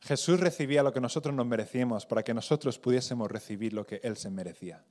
Jesús 0.00 0.38
recibía 0.38 0.82
lo 0.82 0.92
que 0.92 1.00
nosotros 1.00 1.34
nos 1.34 1.46
merecíamos 1.46 2.04
para 2.04 2.22
que 2.22 2.34
nosotros 2.34 2.78
pudiésemos 2.78 3.30
recibir 3.30 3.72
lo 3.72 3.86
que 3.86 4.00
Él 4.02 4.16
se 4.16 4.28
merecía. 4.28 4.84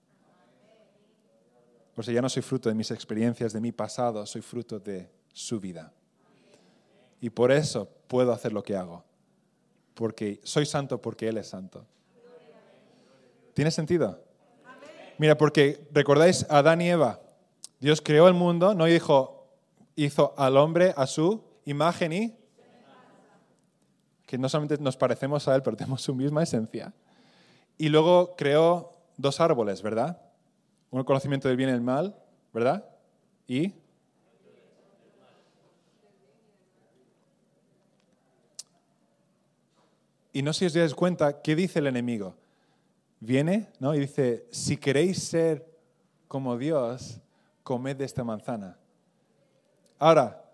Por 1.94 2.06
ya 2.06 2.22
no 2.22 2.30
soy 2.30 2.42
fruto 2.42 2.70
de 2.70 2.76
mis 2.76 2.90
experiencias, 2.92 3.54
de 3.54 3.62
mi 3.62 3.72
pasado, 3.72 4.26
soy 4.26 4.42
fruto 4.42 4.80
de 4.80 5.12
su 5.34 5.60
vida. 5.60 5.94
Y 7.22 7.30
por 7.30 7.52
eso 7.52 7.90
puedo 8.08 8.32
hacer 8.32 8.54
lo 8.54 8.64
que 8.64 8.76
hago. 8.76 9.04
Porque 9.94 10.40
soy 10.44 10.66
santo 10.66 11.02
porque 11.02 11.28
Él 11.28 11.38
es 11.38 11.48
santo. 11.48 11.86
¿Tiene 13.54 13.72
sentido? 13.72 14.24
Mira, 15.18 15.38
porque 15.38 15.86
recordáis 15.92 16.46
a 16.50 16.60
Adán 16.60 16.82
y 16.82 16.90
Eva. 16.90 17.20
Dios 17.80 18.02
creó 18.02 18.28
el 18.28 18.34
mundo, 18.34 18.74
no 18.74 18.86
dijo, 18.86 19.50
hizo 19.96 20.34
al 20.38 20.56
hombre 20.58 20.94
a 20.96 21.08
su 21.08 21.44
imagen 21.66 22.14
y 22.14 22.36
que 24.26 24.38
no 24.38 24.48
solamente 24.48 24.82
nos 24.82 24.96
parecemos 24.96 25.48
a 25.48 25.56
Él, 25.56 25.64
pero 25.64 25.76
tenemos 25.76 26.02
su 26.02 26.14
misma 26.14 26.44
esencia. 26.44 26.94
Y 27.78 27.90
luego 27.90 28.36
creó 28.36 28.94
dos 29.18 29.40
árboles, 29.40 29.82
¿verdad? 29.82 30.22
Un 30.92 31.04
conocimiento 31.04 31.48
del 31.48 31.58
bien 31.58 31.70
y 31.70 31.74
el 31.74 31.82
mal, 31.82 32.16
¿verdad? 32.54 32.86
Y 33.48 33.74
Y 40.32 40.42
no 40.42 40.54
sé 40.54 40.60
si 40.60 40.66
os 40.68 40.74
dais 40.74 40.96
cuenta, 40.96 41.42
¿qué 41.42 41.56
dice 41.56 41.80
el 41.80 41.88
enemigo? 41.88 42.36
Viene 43.20 43.70
¿no? 43.80 43.96
y 43.96 44.00
dice, 44.00 44.46
si 44.52 44.78
queréis 44.78 45.24
ser 45.24 45.68
como 46.28 46.58
Dios, 46.58 47.20
comed 47.64 47.98
de 47.98 48.06
esta 48.06 48.24
manzana. 48.24 48.78
Ahora, 49.98 50.46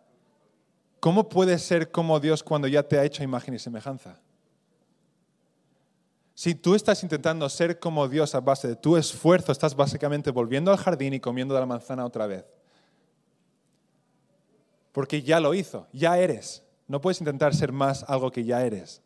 ¿cómo 1.00 1.30
puedes 1.30 1.62
ser 1.62 1.92
como 1.92 2.20
Dios 2.20 2.42
cuando 2.42 2.68
ya 2.68 2.84
te 2.84 2.98
ha 2.98 3.04
hecho 3.04 3.24
imagen 3.24 3.54
y 3.54 3.60
semejanza? 3.60 4.20
Si 6.34 6.56
tú 6.56 6.76
estás 6.76 7.02
intentando 7.04 7.48
ser 7.48 7.80
como 7.80 8.10
Dios 8.10 8.36
a 8.36 8.42
base 8.42 8.68
de 8.68 8.76
tu 8.76 8.98
esfuerzo, 8.98 9.52
estás 9.52 9.76
básicamente 9.76 10.32
volviendo 10.32 10.72
al 10.72 10.78
jardín 10.78 11.14
y 11.14 11.20
comiendo 11.20 11.54
de 11.54 11.62
la 11.62 11.66
manzana 11.66 12.06
otra 12.06 12.28
vez. 12.28 12.46
Porque 14.92 15.22
ya 15.22 15.40
lo 15.40 15.54
hizo, 15.54 15.88
ya 15.94 16.18
eres. 16.18 16.64
No 16.88 17.00
puedes 17.00 17.22
intentar 17.22 17.56
ser 17.56 17.72
más 17.72 18.04
algo 18.08 18.32
que 18.32 18.44
ya 18.44 18.66
eres. 18.66 19.02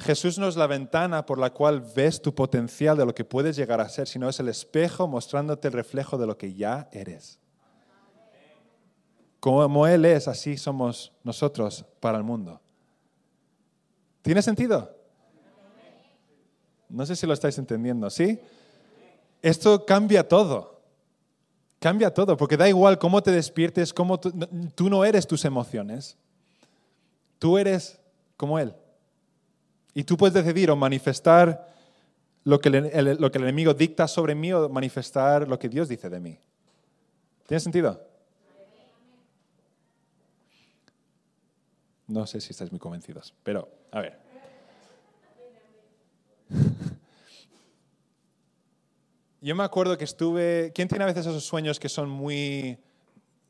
Jesús 0.00 0.38
no 0.38 0.46
es 0.46 0.56
la 0.56 0.68
ventana 0.68 1.26
por 1.26 1.38
la 1.38 1.50
cual 1.50 1.80
ves 1.80 2.22
tu 2.22 2.32
potencial 2.34 2.96
de 2.96 3.04
lo 3.04 3.14
que 3.14 3.24
puedes 3.24 3.56
llegar 3.56 3.80
a 3.80 3.88
ser, 3.88 4.06
sino 4.06 4.28
es 4.28 4.38
el 4.38 4.48
espejo 4.48 5.08
mostrándote 5.08 5.68
el 5.68 5.74
reflejo 5.74 6.16
de 6.16 6.26
lo 6.26 6.38
que 6.38 6.54
ya 6.54 6.88
eres. 6.92 7.38
Como 9.40 9.86
Él 9.86 10.04
es, 10.04 10.28
así 10.28 10.56
somos 10.56 11.12
nosotros 11.24 11.84
para 12.00 12.16
el 12.16 12.24
mundo. 12.24 12.60
¿Tiene 14.22 14.40
sentido? 14.42 14.94
No 16.88 17.04
sé 17.04 17.16
si 17.16 17.26
lo 17.26 17.34
estáis 17.34 17.58
entendiendo, 17.58 18.08
¿sí? 18.08 18.40
Esto 19.42 19.84
cambia 19.84 20.26
todo. 20.26 20.80
Cambia 21.80 22.12
todo, 22.12 22.36
porque 22.36 22.56
da 22.56 22.68
igual 22.68 22.98
cómo 22.98 23.22
te 23.22 23.30
despiertes, 23.30 23.92
cómo 23.92 24.18
tú, 24.18 24.32
tú 24.74 24.88
no 24.88 25.04
eres 25.04 25.26
tus 25.26 25.44
emociones. 25.44 26.16
Tú 27.38 27.58
eres 27.58 28.00
como 28.36 28.58
Él. 28.58 28.74
Y 29.94 30.04
tú 30.04 30.16
puedes 30.16 30.34
decidir 30.34 30.70
o 30.70 30.76
manifestar 30.76 31.68
lo 32.44 32.60
que, 32.60 32.68
el, 32.68 33.16
lo 33.18 33.30
que 33.30 33.38
el 33.38 33.44
enemigo 33.44 33.74
dicta 33.74 34.08
sobre 34.08 34.34
mí 34.34 34.52
o 34.52 34.68
manifestar 34.68 35.48
lo 35.48 35.58
que 35.58 35.68
Dios 35.68 35.88
dice 35.88 36.08
de 36.08 36.20
mí. 36.20 36.38
¿Tiene 37.46 37.60
sentido? 37.60 38.06
No 42.06 42.26
sé 42.26 42.40
si 42.40 42.52
estáis 42.52 42.70
muy 42.72 42.78
convencidos, 42.78 43.34
pero 43.42 43.68
a 43.90 44.00
ver. 44.00 44.18
Yo 49.40 49.54
me 49.54 49.62
acuerdo 49.62 49.96
que 49.98 50.04
estuve... 50.04 50.72
¿Quién 50.74 50.88
tiene 50.88 51.04
a 51.04 51.06
veces 51.06 51.26
esos 51.26 51.44
sueños 51.44 51.78
que 51.78 51.88
son 51.88 52.08
muy 52.08 52.78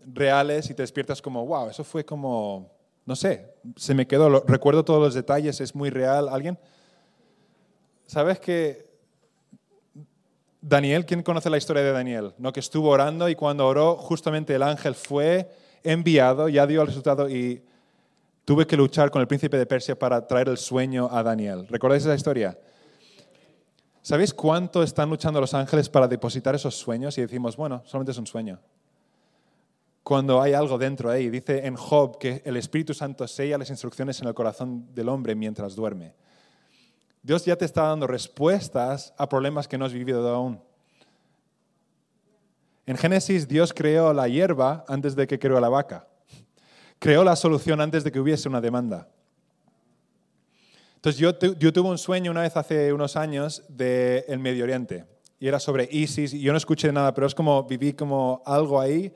reales 0.04 0.68
y 0.70 0.74
te 0.74 0.82
despiertas 0.82 1.22
como, 1.22 1.46
wow, 1.46 1.70
eso 1.70 1.84
fue 1.84 2.04
como 2.04 2.77
no 3.08 3.16
sé, 3.16 3.54
se 3.76 3.94
me 3.94 4.06
quedó, 4.06 4.40
recuerdo 4.40 4.84
todos 4.84 5.00
los 5.00 5.14
detalles, 5.14 5.62
es 5.62 5.74
muy 5.74 5.88
real. 5.88 6.28
¿Alguien? 6.28 6.58
¿Sabes 8.06 8.38
que 8.38 8.86
Daniel, 10.60 11.06
¿quién 11.06 11.22
conoce 11.22 11.48
la 11.48 11.56
historia 11.56 11.82
de 11.82 11.92
Daniel? 11.92 12.34
¿No? 12.36 12.52
Que 12.52 12.60
estuvo 12.60 12.90
orando 12.90 13.30
y 13.30 13.34
cuando 13.34 13.66
oró, 13.66 13.96
justamente 13.96 14.54
el 14.54 14.62
ángel 14.62 14.94
fue 14.94 15.50
enviado, 15.82 16.50
ya 16.50 16.66
dio 16.66 16.82
el 16.82 16.88
resultado 16.88 17.30
y 17.30 17.64
tuve 18.44 18.66
que 18.66 18.76
luchar 18.76 19.10
con 19.10 19.22
el 19.22 19.26
príncipe 19.26 19.56
de 19.56 19.64
Persia 19.64 19.98
para 19.98 20.26
traer 20.26 20.50
el 20.50 20.58
sueño 20.58 21.08
a 21.10 21.22
Daniel. 21.22 21.66
¿Recordáis 21.66 22.02
esa 22.02 22.14
historia? 22.14 22.58
¿Sabéis 24.02 24.34
cuánto 24.34 24.82
están 24.82 25.08
luchando 25.08 25.40
los 25.40 25.54
ángeles 25.54 25.88
para 25.88 26.08
depositar 26.08 26.54
esos 26.54 26.74
sueños? 26.74 27.16
Y 27.16 27.22
decimos, 27.22 27.56
bueno, 27.56 27.80
solamente 27.86 28.12
es 28.12 28.18
un 28.18 28.26
sueño 28.26 28.60
cuando 30.08 30.40
hay 30.40 30.54
algo 30.54 30.78
dentro 30.78 31.10
ahí. 31.10 31.28
Dice 31.28 31.66
en 31.66 31.76
Job 31.76 32.16
que 32.16 32.40
el 32.46 32.56
Espíritu 32.56 32.94
Santo 32.94 33.28
sella 33.28 33.58
las 33.58 33.68
instrucciones 33.68 34.18
en 34.22 34.28
el 34.28 34.32
corazón 34.32 34.88
del 34.94 35.06
hombre 35.10 35.34
mientras 35.34 35.76
duerme. 35.76 36.14
Dios 37.22 37.44
ya 37.44 37.56
te 37.56 37.66
está 37.66 37.82
dando 37.82 38.06
respuestas 38.06 39.12
a 39.18 39.28
problemas 39.28 39.68
que 39.68 39.76
no 39.76 39.84
has 39.84 39.92
vivido 39.92 40.26
aún. 40.34 40.62
En 42.86 42.96
Génesis 42.96 43.46
Dios 43.46 43.74
creó 43.74 44.14
la 44.14 44.28
hierba 44.28 44.82
antes 44.88 45.14
de 45.14 45.26
que 45.26 45.38
creó 45.38 45.60
la 45.60 45.68
vaca. 45.68 46.08
Creó 46.98 47.22
la 47.22 47.36
solución 47.36 47.78
antes 47.82 48.02
de 48.02 48.10
que 48.10 48.18
hubiese 48.18 48.48
una 48.48 48.62
demanda. 48.62 49.10
Entonces 50.94 51.20
yo, 51.20 51.38
yo 51.58 51.70
tuve 51.70 51.90
un 51.90 51.98
sueño 51.98 52.30
una 52.30 52.40
vez 52.40 52.56
hace 52.56 52.94
unos 52.94 53.14
años 53.14 53.62
del 53.68 54.38
Medio 54.38 54.64
Oriente 54.64 55.04
y 55.38 55.48
era 55.48 55.60
sobre 55.60 55.86
ISIS 55.92 56.32
y 56.32 56.40
yo 56.40 56.52
no 56.52 56.56
escuché 56.56 56.90
nada, 56.92 57.12
pero 57.12 57.26
es 57.26 57.34
como 57.34 57.62
viví 57.64 57.92
como 57.92 58.42
algo 58.46 58.80
ahí 58.80 59.12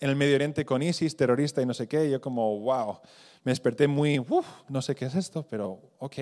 en 0.00 0.10
el 0.10 0.16
Medio 0.16 0.34
Oriente 0.34 0.64
con 0.64 0.82
ISIS, 0.82 1.16
terrorista 1.16 1.62
y 1.62 1.66
no 1.66 1.74
sé 1.74 1.86
qué. 1.88 2.10
Yo 2.10 2.20
como, 2.20 2.58
wow, 2.60 2.98
me 3.44 3.52
desperté 3.52 3.86
muy, 3.86 4.18
uff, 4.18 4.46
no 4.68 4.82
sé 4.82 4.94
qué 4.94 5.06
es 5.06 5.14
esto, 5.14 5.46
pero 5.48 5.80
ok. 5.98 6.18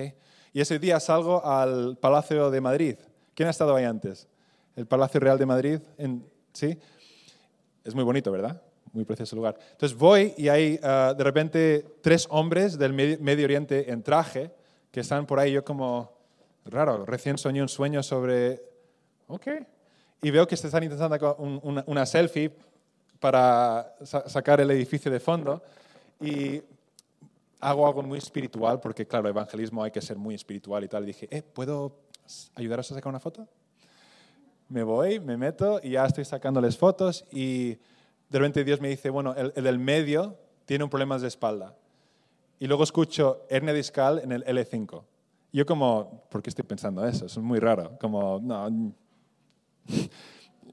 Y 0.53 0.61
ese 0.61 0.79
día 0.79 0.99
salgo 0.99 1.45
al 1.45 1.97
Palacio 1.97 2.49
de 2.49 2.61
Madrid. 2.61 2.95
¿Quién 3.33 3.47
ha 3.47 3.51
estado 3.51 3.75
ahí 3.75 3.83
antes? 3.83 4.27
El 4.75 4.85
Palacio 4.85 5.19
Real 5.19 5.37
de 5.37 5.45
Madrid, 5.45 5.79
en, 5.97 6.25
¿sí? 6.53 6.77
Es 7.83 7.93
muy 7.93 8.03
bonito, 8.03 8.31
¿verdad? 8.31 8.61
Muy 8.93 9.03
precioso 9.03 9.35
lugar. 9.35 9.57
Entonces 9.71 9.97
voy 9.97 10.33
y 10.37 10.47
hay 10.47 10.79
ah, 10.81 11.13
de 11.17 11.23
repente 11.23 11.85
tres 12.01 12.27
hombres 12.29 12.77
del 12.77 12.93
Medio 12.93 13.43
Oriente 13.43 13.91
en 13.91 14.01
traje 14.01 14.51
que 14.91 15.01
están 15.01 15.25
por 15.25 15.39
ahí. 15.39 15.51
Yo 15.51 15.65
como, 15.65 16.17
raro, 16.63 17.05
recién 17.05 17.37
soñé 17.37 17.61
un 17.61 17.69
sueño 17.69 18.01
sobre, 18.01 18.61
ok. 19.27 19.47
Y 20.21 20.31
veo 20.31 20.47
que 20.47 20.55
se 20.55 20.67
están 20.67 20.83
intentando 20.83 21.35
una, 21.35 21.83
una 21.85 22.05
selfie 22.05 22.55
para 23.19 23.95
sacar 24.27 24.61
el 24.61 24.71
edificio 24.71 25.11
de 25.11 25.19
fondo 25.19 25.61
y 26.21 26.61
hago 27.59 27.87
algo 27.87 28.03
muy 28.03 28.19
espiritual, 28.19 28.79
porque 28.79 29.05
claro, 29.05 29.29
evangelismo 29.29 29.83
hay 29.83 29.91
que 29.91 30.01
ser 30.01 30.17
muy 30.17 30.35
espiritual 30.35 30.83
y 30.83 30.87
tal. 30.87 31.03
Y 31.03 31.07
dije, 31.07 31.27
eh, 31.31 31.41
¿puedo 31.41 31.95
ayudaros 32.55 32.91
a 32.91 32.95
sacar 32.95 33.09
una 33.09 33.19
foto? 33.19 33.47
Me 34.69 34.83
voy, 34.83 35.19
me 35.19 35.37
meto 35.37 35.79
y 35.81 35.91
ya 35.91 36.05
estoy 36.05 36.25
sacándoles 36.25 36.77
fotos 36.77 37.25
y 37.31 37.77
de 38.29 38.39
repente 38.39 38.63
Dios 38.63 38.81
me 38.81 38.89
dice, 38.89 39.09
bueno, 39.09 39.35
el, 39.35 39.51
del 39.51 39.79
medio 39.79 40.37
tiene 40.65 40.83
un 40.83 40.89
problema 40.89 41.17
de 41.17 41.27
espalda. 41.27 41.75
Y 42.59 42.67
luego 42.67 42.83
escucho 42.83 43.45
hernia 43.49 43.73
discal 43.73 44.19
en 44.19 44.31
el 44.31 44.43
L5. 44.45 45.03
yo 45.51 45.65
como, 45.65 46.23
¿por 46.29 46.41
qué 46.41 46.49
estoy 46.49 46.65
pensando 46.65 47.05
eso? 47.05 47.25
es 47.25 47.37
muy 47.37 47.59
raro. 47.59 47.97
Como, 47.99 48.39
no. 48.41 48.93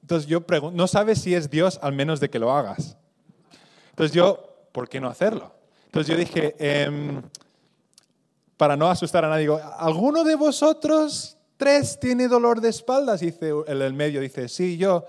Entonces 0.02 0.28
yo 0.28 0.46
pregunto, 0.46 0.76
no 0.76 0.86
sabes 0.86 1.20
si 1.20 1.34
es 1.34 1.48
Dios 1.48 1.78
al 1.82 1.92
menos 1.92 2.20
de 2.20 2.28
que 2.28 2.38
lo 2.38 2.52
hagas. 2.52 2.96
Entonces 3.90 4.14
yo, 4.14 4.66
¿por 4.72 4.88
qué 4.88 5.00
no 5.00 5.08
hacerlo? 5.08 5.54
Entonces 5.86 6.12
yo 6.12 6.18
dije, 6.18 6.54
em, 6.58 7.22
para 8.56 8.76
no 8.76 8.88
asustar 8.88 9.24
a 9.24 9.28
nadie, 9.28 9.42
digo, 9.42 9.60
¿alguno 9.78 10.24
de 10.24 10.34
vosotros 10.34 11.36
tres 11.56 11.98
tiene 12.00 12.28
dolor 12.28 12.60
de 12.60 12.68
espaldas? 12.68 13.20
Dice 13.20 13.52
el 13.66 13.92
medio, 13.94 14.20
dice, 14.20 14.48
sí, 14.48 14.76
yo. 14.76 15.04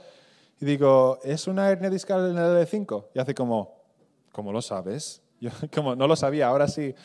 Y 0.62 0.65
digo, 0.65 1.19
¿es 1.23 1.47
una 1.47 1.69
hernia 1.69 1.89
discal 1.89 2.31
en 2.31 2.38
el 2.38 2.67
L5? 2.67 3.07
Y 3.15 3.19
hace 3.19 3.33
como, 3.33 3.83
¿cómo 4.31 4.51
lo 4.51 4.62
sabes? 4.62 5.21
Yo 5.39 5.50
como 5.73 5.95
no 5.95 6.07
lo 6.07 6.15
sabía, 6.15 6.47
ahora 6.47 6.67
sí. 6.67 6.95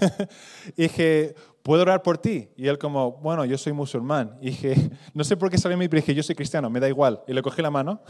y 0.76 0.82
dije, 0.82 1.34
¿puedo 1.62 1.82
orar 1.82 2.02
por 2.02 2.18
ti? 2.18 2.50
Y 2.56 2.68
él 2.68 2.78
como, 2.78 3.12
bueno, 3.12 3.44
yo 3.44 3.58
soy 3.58 3.72
musulmán. 3.72 4.38
Y 4.40 4.50
dije, 4.50 4.90
no 5.14 5.24
sé 5.24 5.36
por 5.36 5.50
qué 5.50 5.58
sabía 5.58 5.76
mi 5.76 5.88
pero 5.88 6.00
dije, 6.00 6.14
yo 6.14 6.22
soy 6.22 6.34
cristiano, 6.34 6.70
me 6.70 6.80
da 6.80 6.88
igual. 6.88 7.22
Y 7.26 7.32
le 7.32 7.42
cogí 7.42 7.62
la 7.62 7.70
mano 7.70 8.02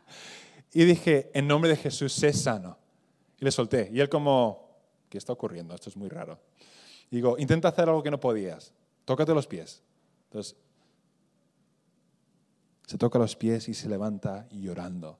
y 0.72 0.84
dije, 0.84 1.30
en 1.34 1.46
nombre 1.46 1.70
de 1.70 1.76
Jesús, 1.76 2.12
sé 2.12 2.32
sano. 2.32 2.78
Y 3.40 3.44
le 3.44 3.50
solté. 3.50 3.90
Y 3.92 4.00
él 4.00 4.08
como, 4.08 4.68
¿qué 5.08 5.18
está 5.18 5.32
ocurriendo? 5.32 5.74
Esto 5.74 5.90
es 5.90 5.96
muy 5.96 6.08
raro. 6.08 6.38
Y 7.10 7.16
digo, 7.16 7.36
intenta 7.38 7.68
hacer 7.68 7.88
algo 7.88 8.02
que 8.02 8.10
no 8.10 8.20
podías. 8.20 8.72
Tócate 9.04 9.32
los 9.32 9.46
pies. 9.46 9.82
Entonces, 10.24 10.56
se 12.86 12.98
toca 12.98 13.18
los 13.18 13.36
pies 13.36 13.68
y 13.68 13.74
se 13.74 13.88
levanta 13.88 14.46
llorando. 14.50 15.18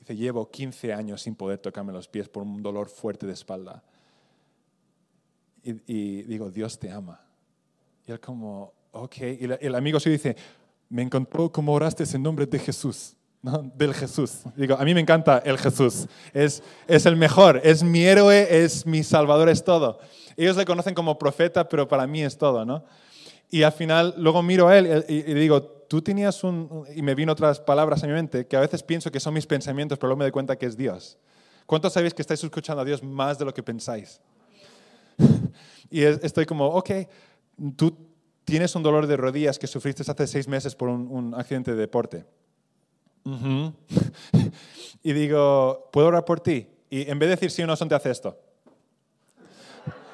Dice, 0.00 0.16
llevo 0.16 0.50
15 0.50 0.92
años 0.92 1.22
sin 1.22 1.34
poder 1.34 1.58
tocarme 1.58 1.92
los 1.92 2.08
pies 2.08 2.28
por 2.28 2.42
un 2.42 2.62
dolor 2.62 2.88
fuerte 2.88 3.26
de 3.26 3.32
espalda. 3.32 3.84
Y, 5.62 6.22
digo, 6.22 6.50
Dios 6.50 6.78
te 6.78 6.90
ama. 6.90 7.20
Y 8.06 8.12
él 8.12 8.20
como, 8.20 8.72
ok. 8.92 9.16
Y 9.18 9.44
el 9.60 9.74
amigo 9.74 10.00
sí 10.00 10.10
dice, 10.10 10.36
me 10.88 11.02
encantó 11.02 11.50
cómo 11.52 11.72
oraste 11.72 12.04
en 12.14 12.22
nombre 12.22 12.46
de 12.46 12.58
Jesús. 12.58 13.14
¿no? 13.42 13.70
Del 13.74 13.94
Jesús. 13.94 14.42
Digo, 14.56 14.76
a 14.76 14.84
mí 14.84 14.94
me 14.94 15.00
encanta 15.00 15.38
el 15.44 15.58
Jesús. 15.58 16.06
Es, 16.32 16.62
es 16.86 17.06
el 17.06 17.16
mejor, 17.16 17.60
es 17.62 17.82
mi 17.82 18.02
héroe, 18.04 18.64
es 18.64 18.86
mi 18.86 19.02
salvador, 19.02 19.48
es 19.48 19.62
todo. 19.62 20.00
Ellos 20.36 20.56
le 20.56 20.64
conocen 20.64 20.94
como 20.94 21.18
profeta, 21.18 21.68
pero 21.68 21.86
para 21.88 22.06
mí 22.06 22.22
es 22.22 22.36
todo, 22.36 22.64
¿no? 22.64 22.84
Y 23.50 23.62
al 23.62 23.72
final, 23.72 24.14
luego 24.18 24.42
miro 24.42 24.68
a 24.68 24.76
él 24.76 25.04
y, 25.08 25.22
digo, 25.34 25.62
tú 25.62 26.02
tenías 26.02 26.44
un... 26.44 26.84
Y 26.94 27.02
me 27.02 27.14
vino 27.14 27.32
otras 27.32 27.60
palabras 27.60 28.04
a 28.04 28.06
mi 28.06 28.12
mente, 28.12 28.46
que 28.46 28.56
a 28.56 28.60
veces 28.60 28.82
pienso 28.82 29.10
que 29.10 29.20
son 29.20 29.32
mis 29.34 29.46
pensamientos, 29.46 29.98
pero 29.98 30.08
luego 30.08 30.18
me 30.18 30.24
doy 30.26 30.32
cuenta 30.32 30.56
que 30.56 30.66
es 30.66 30.76
Dios. 30.76 31.18
¿Cuántos 31.64 31.92
sabéis 31.92 32.12
que 32.12 32.22
estáis 32.22 32.42
escuchando 32.44 32.82
a 32.82 32.84
Dios 32.84 33.02
más 33.02 33.38
de 33.38 33.46
lo 33.46 33.54
que 33.54 33.62
pensáis? 33.62 34.20
Y 35.90 36.02
estoy 36.02 36.46
como, 36.46 36.66
ok, 36.66 36.90
tú 37.76 37.96
tienes 38.44 38.74
un 38.74 38.82
dolor 38.82 39.06
de 39.06 39.16
rodillas 39.16 39.58
que 39.58 39.66
sufriste 39.66 40.02
hace 40.10 40.26
seis 40.26 40.48
meses 40.48 40.74
por 40.74 40.88
un, 40.88 41.34
accidente 41.34 41.72
de 41.72 41.76
deporte. 41.76 42.24
y 45.02 45.12
digo, 45.12 45.90
¿puedo 45.92 46.08
orar 46.08 46.24
por 46.24 46.40
ti? 46.40 46.66
Y 46.88 47.10
en 47.10 47.18
vez 47.18 47.28
de 47.28 47.36
decir 47.36 47.50
sí 47.50 47.62
o 47.62 47.66
no, 47.66 47.76
son 47.76 47.88
te 47.88 47.94
hace 47.94 48.10
esto. 48.10 48.38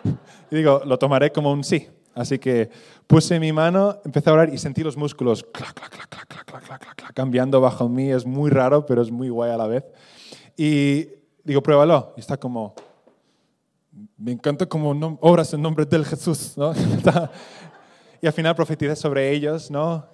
y 0.51 0.57
digo, 0.57 0.83
lo 0.85 0.99
tomaré 0.99 1.31
como 1.33 1.53
un 1.53 1.63
sí. 1.63 1.89
Así 2.15 2.39
que 2.39 2.71
puse 3.07 3.41
mi 3.41 3.53
mano, 3.53 4.01
empecé 4.05 4.31
a 4.31 4.33
orar 4.33 4.53
y 4.53 4.59
sentí 4.59 4.83
los 4.83 4.97
músculos 4.97 5.45
clac, 5.53 5.75
clac, 5.75 5.91
clac, 5.91 6.09
clac, 6.09 6.29
clac, 6.29 6.47
clac, 6.47 6.81
clac, 6.81 6.97
clac, 6.97 7.15
cambiando 7.15 7.61
bajo 7.61 7.89
mí. 7.89 8.11
Es 8.11 8.25
muy 8.25 8.51
raro, 8.51 8.87
pero 8.87 9.03
es 9.03 9.11
muy 9.11 9.29
guay 9.29 9.51
a 9.51 9.57
la 9.57 9.67
vez. 9.67 9.85
Y 10.57 11.09
digo, 11.43 11.63
pruébalo. 11.63 12.15
Y 12.17 12.21
está 12.21 12.37
como, 12.37 12.75
me 14.17 14.33
encanta 14.33 14.67
como 14.67 15.19
obras 15.21 15.53
en 15.55 15.63
nombre 15.63 15.85
del 15.85 16.05
Jesús. 16.05 16.57
¿no? 16.57 16.73
y 18.21 18.27
al 18.27 18.33
final 18.33 18.55
profeticé 18.55 18.97
sobre 18.97 19.31
ellos, 19.31 19.71
¿no? 19.71 20.07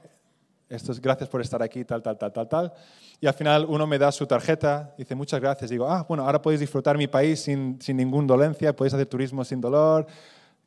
Esto 0.69 0.93
es 0.93 1.01
gracias 1.01 1.29
por 1.29 1.41
estar 1.41 1.61
aquí, 1.63 1.85
tal, 1.85 2.01
tal, 2.01 2.17
tal, 2.17 2.33
tal, 2.33 2.49
tal. 2.49 2.73
Y 3.21 3.27
al 3.27 3.35
final 3.35 3.67
uno 3.69 3.89
me 3.89 3.99
da 3.99 4.13
su 4.13 4.25
tarjeta, 4.25 4.95
dice 4.97 5.17
muchas 5.17 5.41
gracias. 5.41 5.69
Digo, 5.69 5.91
ah, 5.91 6.07
bueno, 6.09 6.25
ahora 6.25 6.41
podéis 6.41 6.61
disfrutar 6.61 6.97
mi 6.97 7.09
país 7.09 7.41
sin, 7.41 7.81
sin 7.83 7.97
ninguna 7.97 8.29
dolencia, 8.29 8.75
podéis 8.75 8.95
hacer 8.95 9.07
turismo 9.07 9.45
sin 9.45 9.61
dolor, 9.61 10.07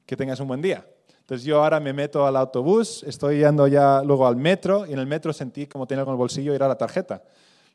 que 0.05 0.17
tengas 0.17 0.41
un 0.41 0.49
buen 0.49 0.61
día. 0.61 0.85
Entonces 1.21 1.45
yo 1.45 1.63
ahora 1.63 1.79
me 1.79 1.93
meto 1.93 2.27
al 2.27 2.35
autobús, 2.35 3.01
estoy 3.07 3.39
yendo 3.39 3.65
ya 3.67 4.03
luego 4.03 4.27
al 4.27 4.35
metro 4.35 4.85
y 4.85 4.91
en 4.91 4.99
el 4.99 5.07
metro 5.07 5.31
sentí 5.31 5.67
como 5.67 5.87
tenía 5.87 6.03
con 6.03 6.13
el 6.13 6.17
bolsillo 6.17 6.53
ir 6.53 6.61
a 6.61 6.67
la 6.67 6.77
tarjeta, 6.77 7.23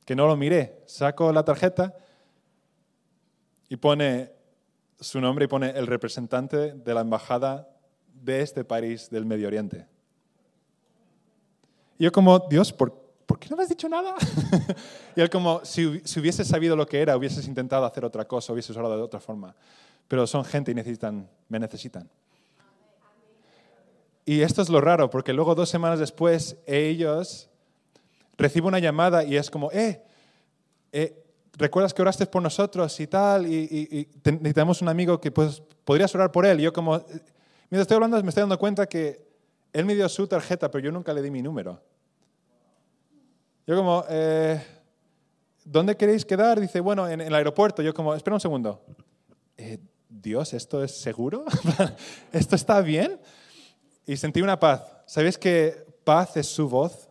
que 0.05 0.15
no 0.15 0.27
lo 0.27 0.37
miré. 0.37 0.83
Saco 0.85 1.33
la 1.33 1.43
tarjeta 1.43 1.95
y 3.71 3.77
pone 3.77 4.38
su 5.01 5.21
nombre 5.21 5.45
y 5.45 5.49
pone 5.49 5.71
el 5.71 5.87
representante 5.87 6.73
de 6.73 6.95
la 6.95 7.03
embajada 7.03 7.69
de 8.13 8.43
este 8.43 8.65
país 8.65 9.11
del 9.11 9.25
Medio 9.25 9.47
Oriente. 9.47 9.87
Y 11.99 12.05
yo 12.05 12.13
como, 12.13 12.39
Dios, 12.39 12.73
¿por, 12.73 12.93
¿por 13.27 13.39
qué 13.39 13.49
no 13.49 13.57
me 13.57 13.63
has 13.63 13.69
dicho 13.69 13.89
nada? 13.89 14.15
y 15.17 15.21
él 15.21 15.31
como, 15.31 15.65
si, 15.65 16.01
si 16.05 16.21
hubieses 16.21 16.49
sabido 16.49 16.77
lo 16.77 16.87
que 16.87 17.01
era, 17.01 17.17
hubieses 17.17 17.47
intentado 17.47 17.85
hacer 17.85 18.05
otra 18.05 18.27
cosa, 18.27 18.53
hubieses 18.53 18.77
orado 18.77 18.97
de 18.97 19.03
otra 19.03 19.21
forma. 19.21 19.55
Pero 20.09 20.27
son 20.27 20.45
gente 20.45 20.71
y 20.71 20.75
necesitan, 20.75 21.29
me 21.49 21.59
necesitan. 21.59 22.09
Y 24.25 24.43
esto 24.43 24.63
es 24.63 24.69
lo 24.69 24.81
raro, 24.81 25.11
porque 25.11 25.33
luego 25.33 25.55
dos 25.55 25.69
semanas 25.69 25.99
después 25.99 26.57
ellos 26.67 27.49
reciben 28.37 28.69
una 28.69 28.79
llamada 28.79 29.25
y 29.25 29.37
es 29.37 29.51
como, 29.51 29.71
eh, 29.73 30.03
eh 30.93 31.25
¿recuerdas 31.59 31.93
que 31.93 32.03
oraste 32.03 32.25
por 32.27 32.41
nosotros 32.41 32.99
y 33.01 33.07
tal? 33.07 33.47
Y, 33.47 34.09
necesitamos 34.25 34.81
un 34.81 34.89
amigo 34.89 35.21
que 35.21 35.31
pues, 35.31 35.61
podrías 35.85 36.15
orar 36.15 36.31
por 36.33 36.47
él. 36.47 36.61
Y 36.61 36.63
yo 36.63 36.73
como, 36.73 36.93
mientras 36.93 37.83
estoy 37.83 37.97
hablando 37.97 38.23
me 38.23 38.29
estoy 38.29 38.43
dando 38.43 38.59
cuenta 38.59 38.87
que 38.87 39.27
él 39.73 39.85
me 39.85 39.95
dio 39.95 40.09
su 40.09 40.27
tarjeta, 40.27 40.71
pero 40.71 40.85
yo 40.85 40.93
nunca 40.93 41.13
le 41.13 41.21
di 41.21 41.31
mi 41.31 41.43
número. 41.43 41.83
Yo 43.67 43.77
como, 43.77 44.05
eh, 44.09 44.65
¿dónde 45.65 45.97
queréis 45.97 46.25
quedar? 46.25 46.59
Dice, 46.59 46.81
bueno, 46.81 47.09
en, 47.09 47.21
el 47.21 47.35
aeropuerto. 47.35 47.83
Yo 47.83 47.93
como, 47.93 48.15
espera 48.15 48.35
un 48.35 48.41
segundo. 48.41 48.83
Eh, 49.57 49.79
Dios, 50.09 50.55
¿esto 50.55 50.83
es 50.83 50.99
seguro? 50.99 51.45
¿Esto 52.33 52.57
está 52.57 52.81
bien? 52.81 53.21
Y 54.07 54.17
sentí 54.17 54.41
una 54.41 54.59
paz. 54.59 54.83
¿Sabéis 55.07 55.37
que 55.37 55.85
paz 56.05 56.37
es 56.39 56.47
su 56.47 56.69
voz? 56.69 57.08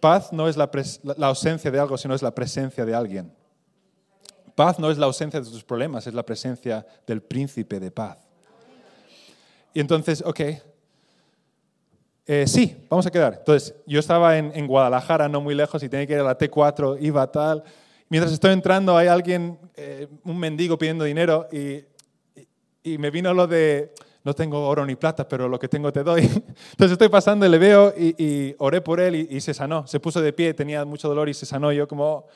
Paz 0.00 0.32
no 0.32 0.48
es 0.48 0.56
la, 0.56 0.70
ausencia 1.26 1.70
de 1.70 1.78
algo, 1.78 1.98
sino 1.98 2.14
es 2.14 2.22
la 2.22 2.34
presencia 2.34 2.84
de 2.84 2.94
alguien. 2.94 3.32
Paz 4.54 4.78
no 4.78 4.90
es 4.90 4.98
la 4.98 5.06
ausencia 5.06 5.40
de 5.40 5.50
tus 5.50 5.64
problemas, 5.64 6.06
es 6.06 6.14
la 6.14 6.24
presencia 6.24 6.86
del 7.06 7.22
príncipe 7.22 7.80
de 7.80 7.90
paz. 7.90 8.18
Y 9.74 9.80
entonces, 9.80 10.22
ok, 10.24 10.40
eh, 12.26 12.46
sí, 12.46 12.76
vamos 12.88 13.06
a 13.06 13.10
quedar. 13.10 13.34
Entonces, 13.38 13.74
yo 13.86 14.00
estaba 14.00 14.36
en, 14.36 14.66
Guadalajara, 14.66 15.28
no 15.28 15.40
muy 15.40 15.54
lejos, 15.54 15.82
y 15.82 15.88
tenía 15.88 16.06
que 16.06 16.12
ir 16.14 16.20
a 16.20 16.24
la 16.24 16.38
T4, 16.38 16.98
iba 17.00 17.30
tal. 17.30 17.64
Mientras 18.08 18.32
estoy 18.32 18.52
entrando, 18.52 18.96
hay 18.96 19.08
alguien, 19.08 19.58
eh, 19.76 20.08
un 20.24 20.38
mendigo 20.38 20.78
pidiendo 20.78 21.04
dinero, 21.04 21.48
y, 21.52 21.84
y 22.82 22.98
me 22.98 23.10
vino 23.10 23.34
lo 23.34 23.46
de, 23.46 23.92
no 24.24 24.34
tengo 24.34 24.66
oro 24.66 24.84
ni 24.84 24.96
plata, 24.96 25.28
pero 25.28 25.48
lo 25.48 25.58
que 25.58 25.68
tengo 25.68 25.92
te 25.92 26.02
doy. 26.02 26.22
Entonces 26.70 26.92
estoy 26.92 27.08
pasando 27.08 27.46
y 27.46 27.48
le 27.48 27.58
veo 27.58 27.94
y, 27.96 28.54
oré 28.58 28.80
por 28.80 29.00
él 29.00 29.14
y, 29.14 29.40
se 29.40 29.54
sanó. 29.54 29.86
Se 29.86 30.00
puso 30.00 30.20
de 30.20 30.32
pie, 30.32 30.54
tenía 30.54 30.84
mucho 30.84 31.08
dolor 31.08 31.28
y 31.28 31.34
se 31.34 31.46
sanó. 31.46 31.72
yo 31.72 31.86
como, 31.86 32.26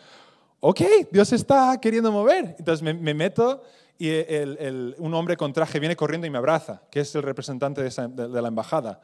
ok, 0.60 0.80
Dios 1.10 1.32
está 1.32 1.78
queriendo 1.80 2.12
mover. 2.12 2.56
Entonces 2.58 2.82
me, 2.82 3.14
meto 3.14 3.62
y 3.98 4.10
un 4.98 5.14
hombre 5.14 5.36
con 5.36 5.52
traje 5.52 5.80
viene 5.80 5.96
corriendo 5.96 6.26
y 6.26 6.30
me 6.30 6.38
abraza, 6.38 6.82
que 6.90 7.00
es 7.00 7.14
el 7.14 7.22
representante 7.22 7.82
de, 7.82 8.42
la 8.42 8.48
embajada. 8.48 9.00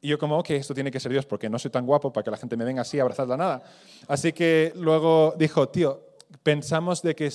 Y 0.00 0.08
yo 0.08 0.18
como, 0.18 0.38
ok, 0.38 0.50
esto 0.50 0.74
tiene 0.74 0.90
que 0.90 1.00
ser 1.00 1.12
Dios 1.12 1.26
porque 1.26 1.50
no 1.50 1.58
soy 1.58 1.70
tan 1.70 1.84
guapo 1.84 2.12
para 2.12 2.24
que 2.24 2.30
la 2.30 2.36
gente 2.36 2.56
me 2.56 2.64
venga 2.64 2.82
así 2.82 2.98
a 2.98 3.02
abrazar 3.02 3.26
la 3.28 3.36
nada. 3.36 3.62
Así 4.06 4.32
que 4.32 4.72
luego 4.76 5.34
dijo, 5.36 5.68
tío, 5.68 6.00
pensamos 6.42 7.02
de 7.02 7.14
que 7.14 7.30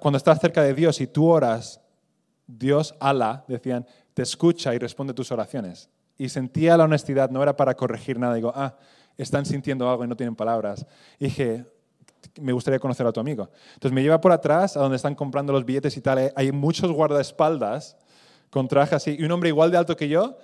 cuando 0.00 0.16
estás 0.16 0.40
cerca 0.40 0.62
de 0.62 0.74
Dios 0.74 1.00
y 1.00 1.06
tú 1.06 1.28
oras, 1.28 1.81
Dios, 2.46 2.94
Allah, 3.00 3.44
decían, 3.48 3.86
te 4.14 4.22
escucha 4.22 4.74
y 4.74 4.78
responde 4.78 5.14
tus 5.14 5.32
oraciones. 5.32 5.88
Y 6.18 6.28
sentía 6.28 6.76
la 6.76 6.84
honestidad, 6.84 7.30
no 7.30 7.42
era 7.42 7.56
para 7.56 7.74
corregir 7.74 8.18
nada. 8.18 8.34
Digo, 8.34 8.52
ah, 8.54 8.76
están 9.16 9.46
sintiendo 9.46 9.88
algo 9.90 10.04
y 10.04 10.08
no 10.08 10.16
tienen 10.16 10.36
palabras. 10.36 10.86
Y 11.18 11.26
dije, 11.26 11.66
me 12.40 12.52
gustaría 12.52 12.78
conocer 12.78 13.06
a 13.06 13.12
tu 13.12 13.20
amigo. 13.20 13.50
Entonces 13.74 13.92
me 13.92 14.02
lleva 14.02 14.20
por 14.20 14.32
atrás, 14.32 14.76
a 14.76 14.80
donde 14.80 14.96
están 14.96 15.14
comprando 15.14 15.52
los 15.52 15.64
billetes 15.64 15.96
y 15.96 16.00
tal. 16.00 16.32
Hay 16.36 16.52
muchos 16.52 16.90
guardaespaldas 16.92 17.96
con 18.50 18.68
traje 18.68 18.94
así. 18.94 19.16
Y 19.18 19.24
un 19.24 19.32
hombre 19.32 19.48
igual 19.48 19.70
de 19.70 19.78
alto 19.78 19.96
que 19.96 20.08
yo, 20.08 20.36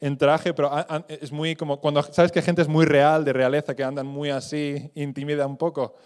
en 0.00 0.16
traje, 0.18 0.52
pero 0.54 0.70
es 1.08 1.32
muy 1.32 1.56
como, 1.56 1.80
cuando 1.80 2.02
sabes 2.02 2.30
que 2.30 2.42
gente 2.42 2.62
es 2.62 2.68
muy 2.68 2.84
real, 2.84 3.24
de 3.24 3.32
realeza, 3.32 3.74
que 3.74 3.82
andan 3.82 4.06
muy 4.06 4.30
así, 4.30 4.90
intimida 4.94 5.46
un 5.46 5.56
poco. 5.56 5.96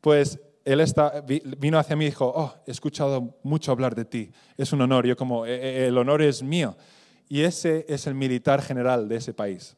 Pues 0.00 0.38
él 0.70 0.80
está, 0.80 1.24
vino 1.58 1.78
hacia 1.78 1.96
mí 1.96 2.04
y 2.04 2.08
dijo, 2.08 2.32
oh, 2.34 2.54
he 2.66 2.70
escuchado 2.70 3.34
mucho 3.42 3.72
hablar 3.72 3.94
de 3.94 4.04
ti, 4.04 4.30
es 4.56 4.72
un 4.72 4.80
honor. 4.80 5.06
Yo 5.06 5.16
como, 5.16 5.46
e, 5.46 5.54
e, 5.54 5.86
el 5.88 5.98
honor 5.98 6.22
es 6.22 6.42
mío. 6.42 6.76
Y 7.28 7.42
ese 7.42 7.86
es 7.88 8.06
el 8.06 8.14
militar 8.14 8.60
general 8.62 9.08
de 9.08 9.16
ese 9.16 9.32
país. 9.32 9.76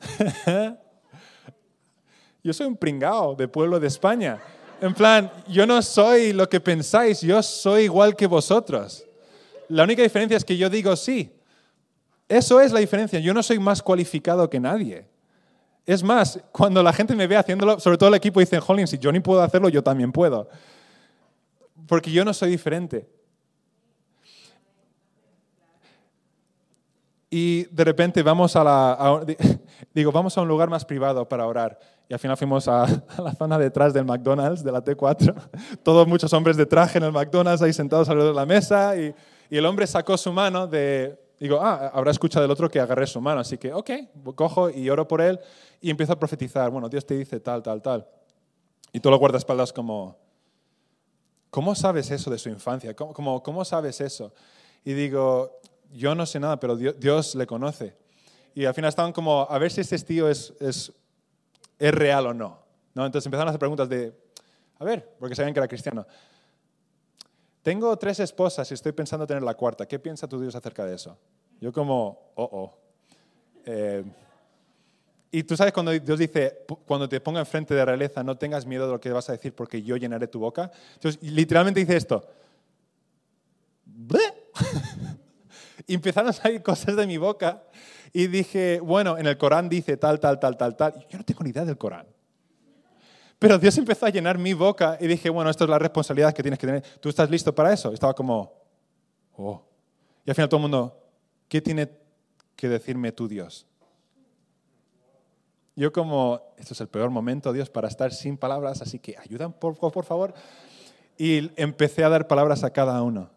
yo 2.44 2.52
soy 2.52 2.66
un 2.66 2.76
pringao 2.76 3.34
de 3.34 3.48
pueblo 3.48 3.80
de 3.80 3.86
España. 3.88 4.38
En 4.80 4.94
plan, 4.94 5.32
yo 5.48 5.66
no 5.66 5.82
soy 5.82 6.32
lo 6.32 6.48
que 6.48 6.60
pensáis, 6.60 7.20
yo 7.20 7.42
soy 7.42 7.84
igual 7.84 8.14
que 8.14 8.26
vosotros. 8.26 9.04
La 9.68 9.82
única 9.82 10.02
diferencia 10.02 10.36
es 10.36 10.44
que 10.44 10.56
yo 10.56 10.70
digo 10.70 10.94
sí. 10.94 11.32
Eso 12.28 12.60
es 12.60 12.72
la 12.72 12.80
diferencia. 12.80 13.18
Yo 13.18 13.34
no 13.34 13.42
soy 13.42 13.58
más 13.58 13.82
cualificado 13.82 14.48
que 14.48 14.60
nadie. 14.60 15.06
Es 15.88 16.02
más, 16.02 16.38
cuando 16.52 16.82
la 16.82 16.92
gente 16.92 17.16
me 17.16 17.26
ve 17.26 17.34
haciéndolo, 17.34 17.80
sobre 17.80 17.96
todo 17.96 18.10
el 18.10 18.14
equipo 18.16 18.40
dice, 18.40 18.60
Jolín, 18.60 18.86
si 18.86 18.98
yo 18.98 19.10
ni 19.10 19.20
puedo 19.20 19.40
hacerlo, 19.40 19.70
yo 19.70 19.82
también 19.82 20.12
puedo. 20.12 20.46
Porque 21.86 22.12
yo 22.12 22.26
no 22.26 22.34
soy 22.34 22.50
diferente. 22.50 23.08
Y 27.30 27.64
de 27.74 27.84
repente 27.84 28.22
vamos 28.22 28.54
a 28.54 28.64
la, 28.64 29.24
digo, 29.94 30.12
vamos 30.12 30.36
a 30.36 30.42
un 30.42 30.48
lugar 30.48 30.68
más 30.68 30.84
privado 30.84 31.26
para 31.26 31.46
orar. 31.46 31.78
Y 32.06 32.12
al 32.12 32.18
final 32.18 32.36
fuimos 32.36 32.68
a, 32.68 32.84
la 33.24 33.32
zona 33.32 33.58
detrás 33.58 33.94
del 33.94 34.04
McDonald's, 34.04 34.62
de 34.62 34.70
la 34.70 34.84
T4. 34.84 35.34
Todos 35.82 36.06
muchos 36.06 36.30
hombres 36.34 36.58
de 36.58 36.66
traje 36.66 36.98
en 36.98 37.04
el 37.04 37.12
McDonald's 37.12 37.62
ahí 37.62 37.72
sentados 37.72 38.10
alrededor 38.10 38.34
de 38.34 38.40
la 38.40 38.44
mesa. 38.44 38.94
Y 38.94 39.14
el 39.48 39.64
hombre 39.64 39.86
sacó 39.86 40.18
su 40.18 40.34
mano 40.34 40.66
de... 40.66 41.27
Digo, 41.40 41.60
ah, 41.60 41.90
habrá 41.94 42.10
escuchado 42.10 42.42
del 42.42 42.50
otro 42.50 42.68
que 42.68 42.80
agarré 42.80 43.06
su 43.06 43.20
mano. 43.20 43.40
Así 43.40 43.58
que, 43.58 43.72
ok, 43.72 43.90
cojo 44.34 44.70
y 44.70 44.90
oro 44.90 45.06
por 45.06 45.20
él 45.20 45.38
y 45.80 45.90
empiezo 45.90 46.12
a 46.12 46.18
profetizar. 46.18 46.70
Bueno, 46.70 46.88
Dios 46.88 47.06
te 47.06 47.16
dice 47.16 47.40
tal, 47.40 47.62
tal, 47.62 47.80
tal. 47.80 48.06
Y 48.92 49.00
tú 49.00 49.10
lo 49.10 49.18
guardaespaldas 49.18 49.72
como, 49.72 50.16
¿cómo 51.50 51.74
sabes 51.74 52.10
eso 52.10 52.30
de 52.30 52.38
su 52.38 52.48
infancia? 52.48 52.94
¿Cómo, 52.94 53.12
cómo, 53.12 53.42
cómo 53.42 53.64
sabes 53.64 54.00
eso? 54.00 54.32
Y 54.84 54.94
digo, 54.94 55.60
yo 55.92 56.14
no 56.14 56.26
sé 56.26 56.40
nada, 56.40 56.58
pero 56.58 56.76
Dios, 56.76 56.98
Dios 56.98 57.34
le 57.34 57.46
conoce. 57.46 57.96
Y 58.54 58.64
al 58.64 58.74
final 58.74 58.88
estaban 58.88 59.12
como, 59.12 59.46
a 59.48 59.58
ver 59.58 59.70
si 59.70 59.80
este 59.80 59.98
tío 59.98 60.28
es, 60.28 60.52
es, 60.60 60.92
es 61.78 61.94
real 61.94 62.26
o 62.26 62.34
no. 62.34 62.58
¿no? 62.94 63.06
Entonces 63.06 63.26
empezaron 63.26 63.48
a 63.48 63.50
hacer 63.50 63.60
preguntas 63.60 63.88
de, 63.88 64.12
a 64.78 64.84
ver, 64.84 65.14
porque 65.18 65.34
sabían 65.34 65.54
que 65.54 65.60
era 65.60 65.68
cristiano. 65.68 66.06
Tengo 67.68 67.94
tres 67.98 68.18
esposas 68.20 68.70
y 68.70 68.72
estoy 68.72 68.92
pensando 68.92 69.26
tener 69.26 69.42
la 69.42 69.52
cuarta. 69.52 69.86
¿Qué 69.86 69.98
piensa 69.98 70.26
tu 70.26 70.40
Dios 70.40 70.54
acerca 70.54 70.86
de 70.86 70.94
eso? 70.94 71.18
Yo 71.60 71.70
como, 71.70 72.32
oh, 72.34 72.48
oh. 72.50 72.78
Eh, 73.66 74.02
y 75.30 75.42
tú 75.42 75.54
sabes 75.54 75.74
cuando 75.74 75.92
Dios 75.92 76.18
dice, 76.18 76.64
cuando 76.86 77.06
te 77.06 77.20
ponga 77.20 77.40
enfrente 77.40 77.74
de 77.74 77.84
realeza, 77.84 78.24
no 78.24 78.38
tengas 78.38 78.64
miedo 78.64 78.86
de 78.86 78.92
lo 78.92 78.98
que 78.98 79.12
vas 79.12 79.28
a 79.28 79.32
decir 79.32 79.54
porque 79.54 79.82
yo 79.82 79.98
llenaré 79.98 80.28
tu 80.28 80.38
boca. 80.38 80.70
Entonces, 80.94 81.22
literalmente 81.22 81.80
dice 81.80 81.98
esto. 81.98 82.26
Y 85.86 85.94
empezaron 85.94 86.30
a 86.30 86.32
salir 86.32 86.62
cosas 86.62 86.96
de 86.96 87.06
mi 87.06 87.18
boca 87.18 87.64
y 88.14 88.28
dije, 88.28 88.80
bueno, 88.80 89.18
en 89.18 89.26
el 89.26 89.36
Corán 89.36 89.68
dice 89.68 89.98
tal, 89.98 90.20
tal, 90.20 90.40
tal, 90.40 90.56
tal, 90.56 90.74
tal. 90.74 91.06
Yo 91.10 91.18
no 91.18 91.24
tengo 91.24 91.44
ni 91.44 91.50
idea 91.50 91.66
del 91.66 91.76
Corán. 91.76 92.06
Pero 93.38 93.58
Dios 93.58 93.78
empezó 93.78 94.06
a 94.06 94.10
llenar 94.10 94.36
mi 94.36 94.52
boca 94.52 94.98
y 95.00 95.06
dije, 95.06 95.30
bueno, 95.30 95.50
esto 95.50 95.64
es 95.64 95.70
la 95.70 95.78
responsabilidad 95.78 96.34
que 96.34 96.42
tienes 96.42 96.58
que 96.58 96.66
tener. 96.66 96.82
¿Tú 97.00 97.08
estás 97.08 97.30
listo 97.30 97.54
para 97.54 97.72
eso? 97.72 97.90
Y 97.90 97.94
estaba 97.94 98.14
como, 98.14 98.52
oh. 99.36 99.62
Y 100.24 100.30
al 100.30 100.34
final 100.34 100.48
todo 100.48 100.58
el 100.58 100.62
mundo, 100.62 101.00
¿qué 101.48 101.60
tiene 101.60 101.88
que 102.56 102.68
decirme 102.68 103.12
tu 103.12 103.28
Dios? 103.28 103.66
Yo 105.76 105.92
como, 105.92 106.40
esto 106.56 106.74
es 106.74 106.80
el 106.80 106.88
peor 106.88 107.10
momento, 107.10 107.52
Dios, 107.52 107.70
para 107.70 107.86
estar 107.86 108.12
sin 108.12 108.36
palabras, 108.36 108.82
así 108.82 108.98
que 108.98 109.16
ayudan, 109.16 109.52
por, 109.52 109.76
por 109.76 110.04
favor. 110.04 110.34
Y 111.16 111.52
empecé 111.60 112.02
a 112.02 112.08
dar 112.08 112.26
palabras 112.26 112.64
a 112.64 112.70
cada 112.70 113.00
uno. 113.02 113.30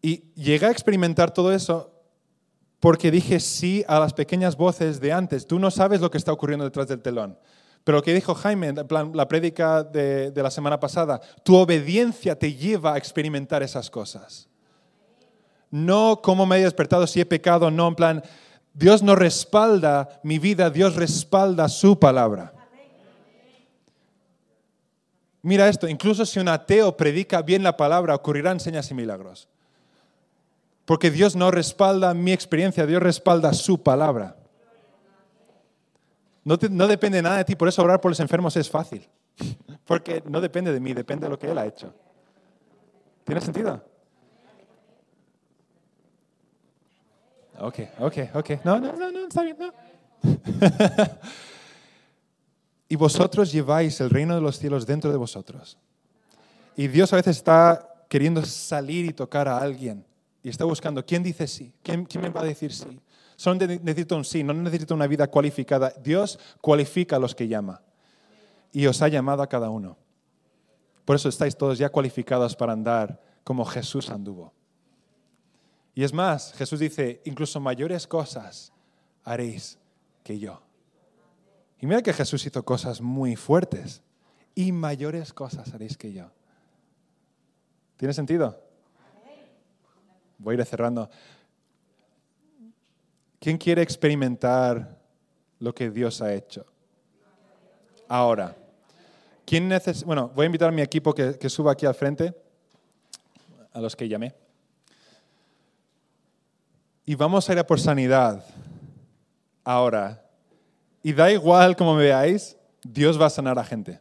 Y 0.00 0.32
llegué 0.34 0.64
a 0.64 0.70
experimentar 0.70 1.34
todo 1.34 1.52
eso 1.52 1.92
porque 2.80 3.10
dije 3.10 3.38
sí 3.38 3.84
a 3.86 4.00
las 4.00 4.14
pequeñas 4.14 4.56
voces 4.56 5.00
de 5.00 5.12
antes. 5.12 5.46
Tú 5.46 5.58
no 5.58 5.70
sabes 5.70 6.00
lo 6.00 6.10
que 6.10 6.16
está 6.16 6.32
ocurriendo 6.32 6.64
detrás 6.64 6.88
del 6.88 7.02
telón. 7.02 7.38
Pero 7.84 7.98
lo 7.98 8.02
que 8.02 8.14
dijo 8.14 8.34
Jaime, 8.34 8.74
la 9.14 9.28
prédica 9.28 9.82
de, 9.82 10.30
de 10.30 10.42
la 10.42 10.50
semana 10.50 10.78
pasada, 10.78 11.20
tu 11.42 11.56
obediencia 11.56 12.38
te 12.38 12.54
lleva 12.54 12.94
a 12.94 12.98
experimentar 12.98 13.62
esas 13.62 13.90
cosas. 13.90 14.48
No 15.70 16.20
como 16.22 16.46
me 16.46 16.58
he 16.58 16.64
despertado 16.64 17.06
si 17.06 17.20
he 17.20 17.26
pecado, 17.26 17.70
no, 17.70 17.88
en 17.88 17.94
plan, 17.94 18.22
Dios 18.74 19.02
no 19.02 19.16
respalda 19.16 20.20
mi 20.22 20.38
vida, 20.38 20.70
Dios 20.70 20.96
respalda 20.96 21.68
su 21.68 21.98
palabra. 21.98 22.52
Mira 25.42 25.68
esto, 25.68 25.88
incluso 25.88 26.26
si 26.26 26.38
un 26.38 26.48
ateo 26.48 26.96
predica 26.96 27.40
bien 27.42 27.62
la 27.62 27.76
palabra, 27.76 28.14
ocurrirán 28.14 28.60
señas 28.60 28.90
y 28.90 28.94
milagros. 28.94 29.48
Porque 30.84 31.10
Dios 31.10 31.34
no 31.34 31.50
respalda 31.50 32.12
mi 32.14 32.32
experiencia, 32.32 32.84
Dios 32.84 33.02
respalda 33.02 33.52
su 33.52 33.82
palabra. 33.82 34.36
No, 36.50 36.58
te- 36.58 36.68
no 36.68 36.88
depende 36.88 37.22
nada 37.22 37.36
de 37.36 37.44
ti, 37.44 37.54
por 37.54 37.68
eso 37.68 37.80
orar 37.80 38.00
por 38.00 38.10
los 38.10 38.18
enfermos 38.18 38.56
es 38.56 38.68
fácil. 38.68 39.08
Porque 39.86 40.20
no 40.26 40.40
depende 40.40 40.72
de 40.72 40.80
mí, 40.80 40.92
depende 40.92 41.26
de 41.26 41.30
lo 41.30 41.38
que 41.38 41.48
Él 41.48 41.56
ha 41.56 41.64
hecho. 41.64 41.94
¿Tiene 43.22 43.40
sentido? 43.40 43.80
Ok, 47.60 47.78
ok, 48.00 48.16
ok. 48.34 48.50
No, 48.64 48.80
no, 48.80 48.92
no, 48.96 49.12
no, 49.12 49.28
está 49.28 49.44
bien, 49.44 49.58
no. 49.60 49.72
y 52.88 52.96
vosotros 52.96 53.52
lleváis 53.52 54.00
el 54.00 54.10
reino 54.10 54.34
de 54.34 54.40
los 54.40 54.58
cielos 54.58 54.84
dentro 54.84 55.12
de 55.12 55.18
vosotros. 55.18 55.78
Y 56.74 56.88
Dios 56.88 57.12
a 57.12 57.16
veces 57.16 57.36
está 57.36 58.06
queriendo 58.08 58.44
salir 58.44 59.06
y 59.06 59.12
tocar 59.12 59.46
a 59.46 59.58
alguien. 59.58 60.04
Y 60.42 60.48
está 60.48 60.64
buscando, 60.64 61.06
¿quién 61.06 61.22
dice 61.22 61.46
sí? 61.46 61.72
¿Quién, 61.84 62.04
quién 62.06 62.22
me 62.22 62.30
va 62.30 62.40
a 62.40 62.44
decir 62.44 62.72
sí? 62.72 62.98
Solo 63.40 63.66
ne- 63.66 63.80
necesito 63.82 64.16
un 64.16 64.24
sí, 64.26 64.44
no 64.44 64.52
necesito 64.52 64.94
una 64.94 65.06
vida 65.06 65.26
cualificada. 65.30 65.94
Dios 66.04 66.38
cualifica 66.60 67.16
a 67.16 67.18
los 67.18 67.34
que 67.34 67.48
llama. 67.48 67.80
Y 68.70 68.84
os 68.84 69.00
ha 69.00 69.08
llamado 69.08 69.42
a 69.42 69.48
cada 69.48 69.70
uno. 69.70 69.96
Por 71.06 71.16
eso 71.16 71.30
estáis 71.30 71.56
todos 71.56 71.78
ya 71.78 71.88
cualificados 71.88 72.54
para 72.54 72.74
andar 72.74 73.18
como 73.42 73.64
Jesús 73.64 74.10
anduvo. 74.10 74.52
Y 75.94 76.04
es 76.04 76.12
más, 76.12 76.52
Jesús 76.52 76.80
dice, 76.80 77.22
incluso 77.24 77.60
mayores 77.60 78.06
cosas 78.06 78.74
haréis 79.24 79.78
que 80.22 80.38
yo. 80.38 80.60
Y 81.78 81.86
mira 81.86 82.02
que 82.02 82.12
Jesús 82.12 82.44
hizo 82.44 82.62
cosas 82.62 83.00
muy 83.00 83.36
fuertes. 83.36 84.02
Y 84.54 84.70
mayores 84.70 85.32
cosas 85.32 85.72
haréis 85.72 85.96
que 85.96 86.12
yo. 86.12 86.30
¿Tiene 87.96 88.12
sentido? 88.12 88.62
Voy 90.36 90.56
a 90.56 90.58
ir 90.58 90.66
cerrando. 90.66 91.08
¿Quién 93.40 93.56
quiere 93.56 93.80
experimentar 93.80 94.98
lo 95.58 95.74
que 95.74 95.90
Dios 95.90 96.20
ha 96.20 96.32
hecho? 96.32 96.66
Ahora. 98.06 98.54
¿Quién 99.46 99.66
neces 99.66 100.04
bueno, 100.04 100.30
voy 100.34 100.44
a 100.44 100.46
invitar 100.46 100.68
a 100.68 100.72
mi 100.72 100.82
equipo 100.82 101.12
que, 101.12 101.36
que 101.36 101.48
suba 101.48 101.72
aquí 101.72 101.86
al 101.86 101.94
frente, 101.94 102.34
a 103.72 103.80
los 103.80 103.96
que 103.96 104.08
llamé. 104.08 104.34
Y 107.04 107.14
vamos 107.14 107.48
a 107.48 107.52
ir 107.52 107.58
a 107.58 107.66
por 107.66 107.80
sanidad. 107.80 108.44
Ahora. 109.64 110.24
Y 111.02 111.12
da 111.14 111.32
igual 111.32 111.74
como 111.76 111.94
me 111.94 112.04
veáis, 112.04 112.56
Dios 112.84 113.20
va 113.20 113.26
a 113.26 113.30
sanar 113.30 113.58
a 113.58 113.64
gente. 113.64 114.00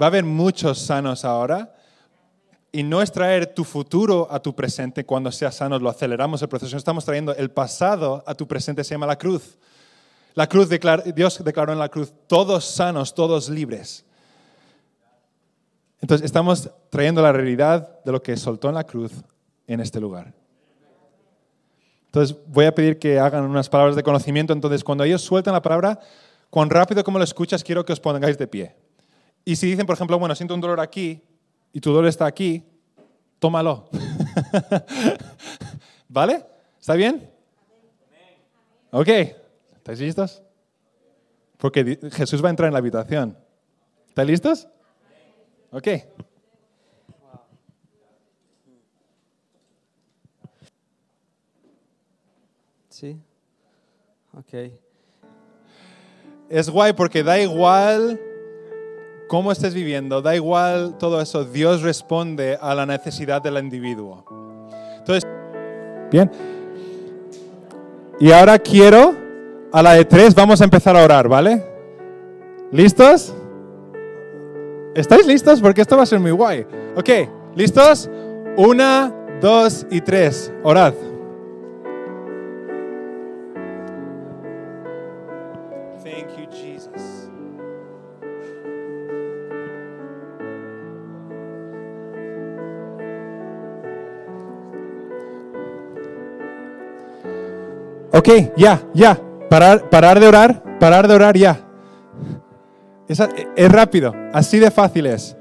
Va 0.00 0.06
a 0.06 0.08
haber 0.08 0.24
muchos 0.24 0.78
sanos 0.78 1.24
ahora. 1.24 1.74
Y 2.74 2.82
no 2.82 3.02
es 3.02 3.12
traer 3.12 3.52
tu 3.52 3.64
futuro 3.64 4.26
a 4.30 4.40
tu 4.40 4.54
presente 4.54 5.04
cuando 5.04 5.30
seas 5.30 5.56
sano, 5.56 5.78
lo 5.78 5.90
aceleramos 5.90 6.40
el 6.40 6.48
proceso. 6.48 6.74
Estamos 6.78 7.04
trayendo 7.04 7.34
el 7.34 7.50
pasado 7.50 8.24
a 8.26 8.34
tu 8.34 8.48
presente, 8.48 8.82
se 8.82 8.94
llama 8.94 9.06
la 9.06 9.18
cruz. 9.18 9.58
La 10.34 10.48
cruz, 10.48 10.70
Dios 11.14 11.44
declaró 11.44 11.74
en 11.74 11.78
la 11.78 11.90
cruz, 11.90 12.14
todos 12.26 12.64
sanos, 12.64 13.14
todos 13.14 13.50
libres. 13.50 14.06
Entonces, 16.00 16.24
estamos 16.24 16.70
trayendo 16.88 17.20
la 17.20 17.30
realidad 17.30 18.02
de 18.02 18.10
lo 18.10 18.22
que 18.22 18.36
soltó 18.38 18.70
en 18.70 18.74
la 18.76 18.84
cruz 18.84 19.12
en 19.66 19.80
este 19.80 20.00
lugar. 20.00 20.32
Entonces, 22.06 22.36
voy 22.46 22.64
a 22.64 22.74
pedir 22.74 22.98
que 22.98 23.18
hagan 23.18 23.44
unas 23.44 23.68
palabras 23.68 23.96
de 23.96 24.02
conocimiento. 24.02 24.54
Entonces, 24.54 24.82
cuando 24.82 25.04
ellos 25.04 25.20
sueltan 25.20 25.52
la 25.52 25.62
palabra, 25.62 26.00
cuán 26.48 26.70
rápido 26.70 27.04
como 27.04 27.18
lo 27.18 27.24
escuchas, 27.24 27.62
quiero 27.62 27.84
que 27.84 27.92
os 27.92 28.00
pongáis 28.00 28.38
de 28.38 28.46
pie. 28.46 28.74
Y 29.44 29.56
si 29.56 29.66
dicen, 29.66 29.84
por 29.84 29.94
ejemplo, 29.94 30.18
bueno, 30.18 30.34
siento 30.34 30.54
un 30.54 30.60
dolor 30.62 30.80
aquí 30.80 31.22
y 31.72 31.80
tu 31.80 31.90
dolor 31.90 32.08
está 32.08 32.26
aquí, 32.26 32.64
tómalo. 33.38 33.88
¿Vale? 36.08 36.44
¿Está 36.78 36.94
bien? 36.94 37.30
Ok. 38.90 39.08
¿Estáis 39.08 40.00
listos? 40.00 40.42
Porque 41.56 41.98
Jesús 42.12 42.42
va 42.42 42.48
a 42.48 42.50
entrar 42.50 42.66
en 42.68 42.72
la 42.74 42.78
habitación. 42.78 43.36
¿Estáis 44.08 44.28
listos? 44.28 44.68
Ok. 45.70 45.88
Sí. 52.90 53.18
Ok. 54.34 54.72
Es 56.50 56.68
guay 56.68 56.92
porque 56.92 57.22
da 57.22 57.40
igual 57.40 58.20
cómo 59.28 59.52
estés 59.52 59.74
viviendo, 59.74 60.22
da 60.22 60.34
igual 60.34 60.96
todo 60.98 61.20
eso, 61.20 61.44
Dios 61.44 61.82
responde 61.82 62.58
a 62.60 62.74
la 62.74 62.86
necesidad 62.86 63.42
del 63.42 63.58
individuo. 63.58 64.24
Entonces, 64.98 65.28
bien. 66.10 66.30
Y 68.20 68.30
ahora 68.30 68.58
quiero, 68.58 69.14
a 69.72 69.82
la 69.82 69.94
de 69.94 70.04
tres, 70.04 70.34
vamos 70.34 70.60
a 70.60 70.64
empezar 70.64 70.96
a 70.96 71.04
orar, 71.04 71.28
¿vale? 71.28 71.64
¿Listos? 72.70 73.34
¿Estáis 74.94 75.26
listos? 75.26 75.60
Porque 75.60 75.80
esto 75.80 75.96
va 75.96 76.02
a 76.02 76.06
ser 76.06 76.20
muy 76.20 76.30
guay. 76.30 76.66
Ok, 76.96 77.08
¿listos? 77.56 78.10
Una, 78.56 79.12
dos 79.40 79.86
y 79.90 80.00
tres. 80.00 80.52
Orad. 80.62 80.94
Ok, 98.12 98.28
ya, 98.56 98.82
ya. 98.94 99.18
Parar, 99.48 99.88
parar 99.90 100.20
de 100.20 100.28
orar, 100.28 100.78
parar 100.78 101.08
de 101.08 101.14
orar 101.14 101.36
ya. 101.36 101.60
Es, 103.08 103.20
es 103.56 103.72
rápido, 103.72 104.14
así 104.32 104.58
de 104.58 104.70
fácil 104.70 105.06
es. 105.06 105.36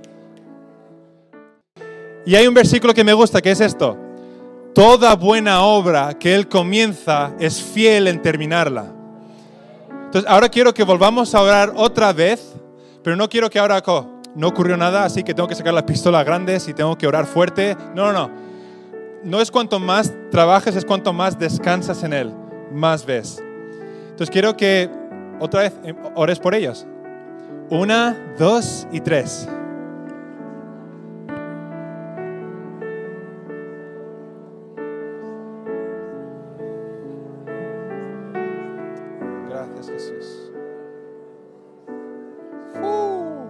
Y 2.25 2.35
hay 2.35 2.47
un 2.47 2.53
versículo 2.53 2.93
que 2.93 3.03
me 3.03 3.13
gusta, 3.13 3.41
que 3.41 3.51
es 3.51 3.61
esto. 3.61 3.97
Toda 4.73 5.15
buena 5.15 5.61
obra 5.63 6.13
que 6.17 6.33
Él 6.33 6.47
comienza 6.47 7.33
es 7.39 7.61
fiel 7.61 8.07
en 8.07 8.21
terminarla. 8.21 8.85
Entonces, 10.05 10.29
ahora 10.29 10.49
quiero 10.49 10.73
que 10.73 10.83
volvamos 10.83 11.33
a 11.35 11.41
orar 11.41 11.73
otra 11.75 12.13
vez, 12.13 12.53
pero 13.03 13.15
no 13.15 13.27
quiero 13.27 13.49
que 13.49 13.59
ahora 13.59 13.81
co, 13.81 14.07
no 14.35 14.47
ocurrió 14.47 14.77
nada, 14.77 15.03
así 15.03 15.23
que 15.23 15.33
tengo 15.33 15.47
que 15.47 15.55
sacar 15.55 15.73
las 15.73 15.83
pistolas 15.83 16.25
grandes 16.25 16.67
y 16.67 16.73
tengo 16.73 16.97
que 16.97 17.07
orar 17.07 17.25
fuerte. 17.25 17.75
No, 17.95 18.11
no, 18.11 18.13
no. 18.13 18.31
No 19.23 19.41
es 19.41 19.51
cuanto 19.51 19.79
más 19.79 20.13
trabajes, 20.31 20.75
es 20.75 20.85
cuanto 20.85 21.13
más 21.13 21.37
descansas 21.37 22.03
en 22.03 22.13
Él, 22.13 22.33
más 22.71 23.05
ves. 23.05 23.41
Entonces 24.09 24.29
quiero 24.29 24.55
que 24.55 24.89
otra 25.39 25.61
vez 25.61 25.73
em, 25.83 25.95
ores 26.15 26.39
por 26.39 26.53
ellos. 26.53 26.85
Una, 27.69 28.35
dos 28.37 28.87
y 28.91 28.99
tres. 28.99 29.47
Gracias 39.49 39.89
Jesús. 39.89 40.51
Uh. 42.81 43.47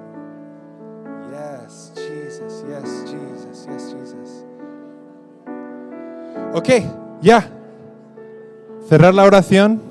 Yes, 1.31 1.91
Jesus, 1.95 2.63
yes, 2.67 3.03
Jesus, 3.05 3.67
yes, 3.67 3.95
Jesus. 3.95 4.45
Ok, 6.53 6.69
ya. 7.21 7.61
Cerrar 8.91 9.13
la 9.13 9.23
oración. 9.23 9.82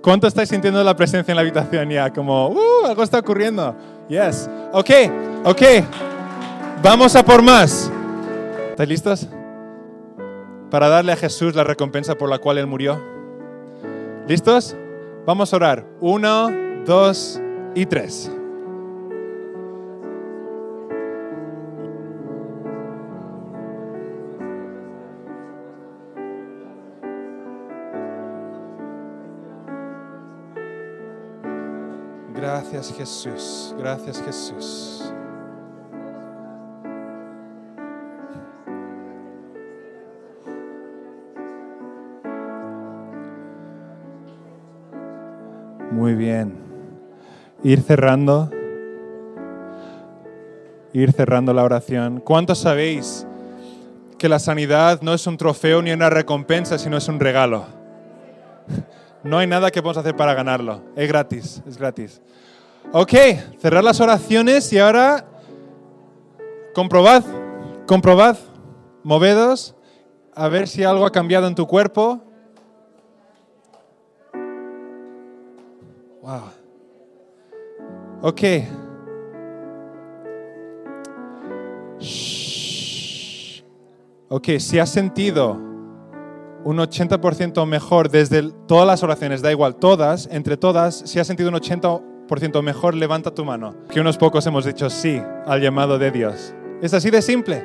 ¿Cuánto 0.00 0.26
estáis 0.26 0.48
sintiendo 0.48 0.82
la 0.82 0.96
presencia 0.96 1.32
en 1.32 1.36
la 1.36 1.42
habitación 1.42 1.90
ya? 1.90 2.10
Como, 2.10 2.48
uh, 2.48 2.86
algo 2.86 3.02
está 3.02 3.18
ocurriendo. 3.18 3.76
Yes. 4.08 4.48
Ok, 4.72 4.88
ok. 5.44 5.62
Vamos 6.82 7.14
a 7.14 7.22
por 7.22 7.42
más. 7.42 7.92
¿Estáis 8.70 8.88
listos? 8.88 9.28
Para 10.70 10.88
darle 10.88 11.12
a 11.12 11.16
Jesús 11.16 11.54
la 11.54 11.62
recompensa 11.62 12.14
por 12.14 12.30
la 12.30 12.38
cual 12.38 12.56
Él 12.56 12.66
murió. 12.66 12.98
¿Listos? 14.26 14.74
Vamos 15.26 15.52
a 15.52 15.56
orar. 15.56 15.84
Uno, 16.00 16.50
dos 16.86 17.38
y 17.74 17.84
tres. 17.84 18.32
Gracias 32.60 32.92
Jesús, 32.92 33.74
gracias 33.78 34.20
Jesús. 34.20 35.12
Muy 45.92 46.14
bien. 46.14 46.52
Ir 47.62 47.80
cerrando. 47.80 48.50
Ir 50.92 51.12
cerrando 51.12 51.54
la 51.54 51.62
oración. 51.62 52.18
¿Cuántos 52.18 52.58
sabéis 52.58 53.24
que 54.18 54.28
la 54.28 54.40
sanidad 54.40 55.00
no 55.00 55.14
es 55.14 55.24
un 55.28 55.36
trofeo 55.36 55.80
ni 55.80 55.92
una 55.92 56.10
recompensa, 56.10 56.76
sino 56.76 56.96
es 56.96 57.06
un 57.06 57.20
regalo? 57.20 57.66
No 59.24 59.36
hay 59.36 59.48
nada 59.48 59.72
que 59.72 59.82
podamos 59.82 59.98
hacer 59.98 60.14
para 60.14 60.32
ganarlo. 60.32 60.80
Es 60.94 61.08
gratis, 61.08 61.60
es 61.66 61.76
gratis. 61.76 62.22
Ok, 62.90 63.12
cerrar 63.58 63.84
las 63.84 64.00
oraciones 64.00 64.72
y 64.72 64.78
ahora 64.78 65.26
comprobad, 66.74 67.22
comprobad, 67.86 68.38
movedos, 69.02 69.74
a 70.34 70.48
ver 70.48 70.66
si 70.68 70.84
algo 70.84 71.04
ha 71.04 71.12
cambiado 71.12 71.46
en 71.48 71.54
tu 71.54 71.66
cuerpo. 71.66 72.22
Wow. 76.22 76.44
Ok. 78.22 78.40
Shh. 82.00 83.62
Ok, 84.30 84.48
si 84.58 84.78
has 84.78 84.88
sentido 84.88 85.58
un 86.64 86.78
80% 86.78 87.66
mejor 87.66 88.08
desde 88.08 88.50
todas 88.66 88.86
las 88.86 89.02
oraciones, 89.02 89.42
da 89.42 89.52
igual, 89.52 89.76
todas, 89.76 90.26
entre 90.32 90.56
todas, 90.56 90.94
si 91.04 91.18
has 91.18 91.26
sentido 91.26 91.50
un 91.50 91.56
80% 91.56 92.17
mejor, 92.62 92.94
levanta 92.94 93.30
tu 93.32 93.44
mano. 93.44 93.74
Que 93.90 94.00
unos 94.00 94.16
pocos 94.18 94.46
hemos 94.46 94.64
dicho 94.64 94.88
sí 94.90 95.22
al 95.46 95.60
llamado 95.60 95.98
de 95.98 96.10
Dios. 96.10 96.54
Es 96.82 96.94
así 96.94 97.10
de 97.10 97.22
simple. 97.22 97.64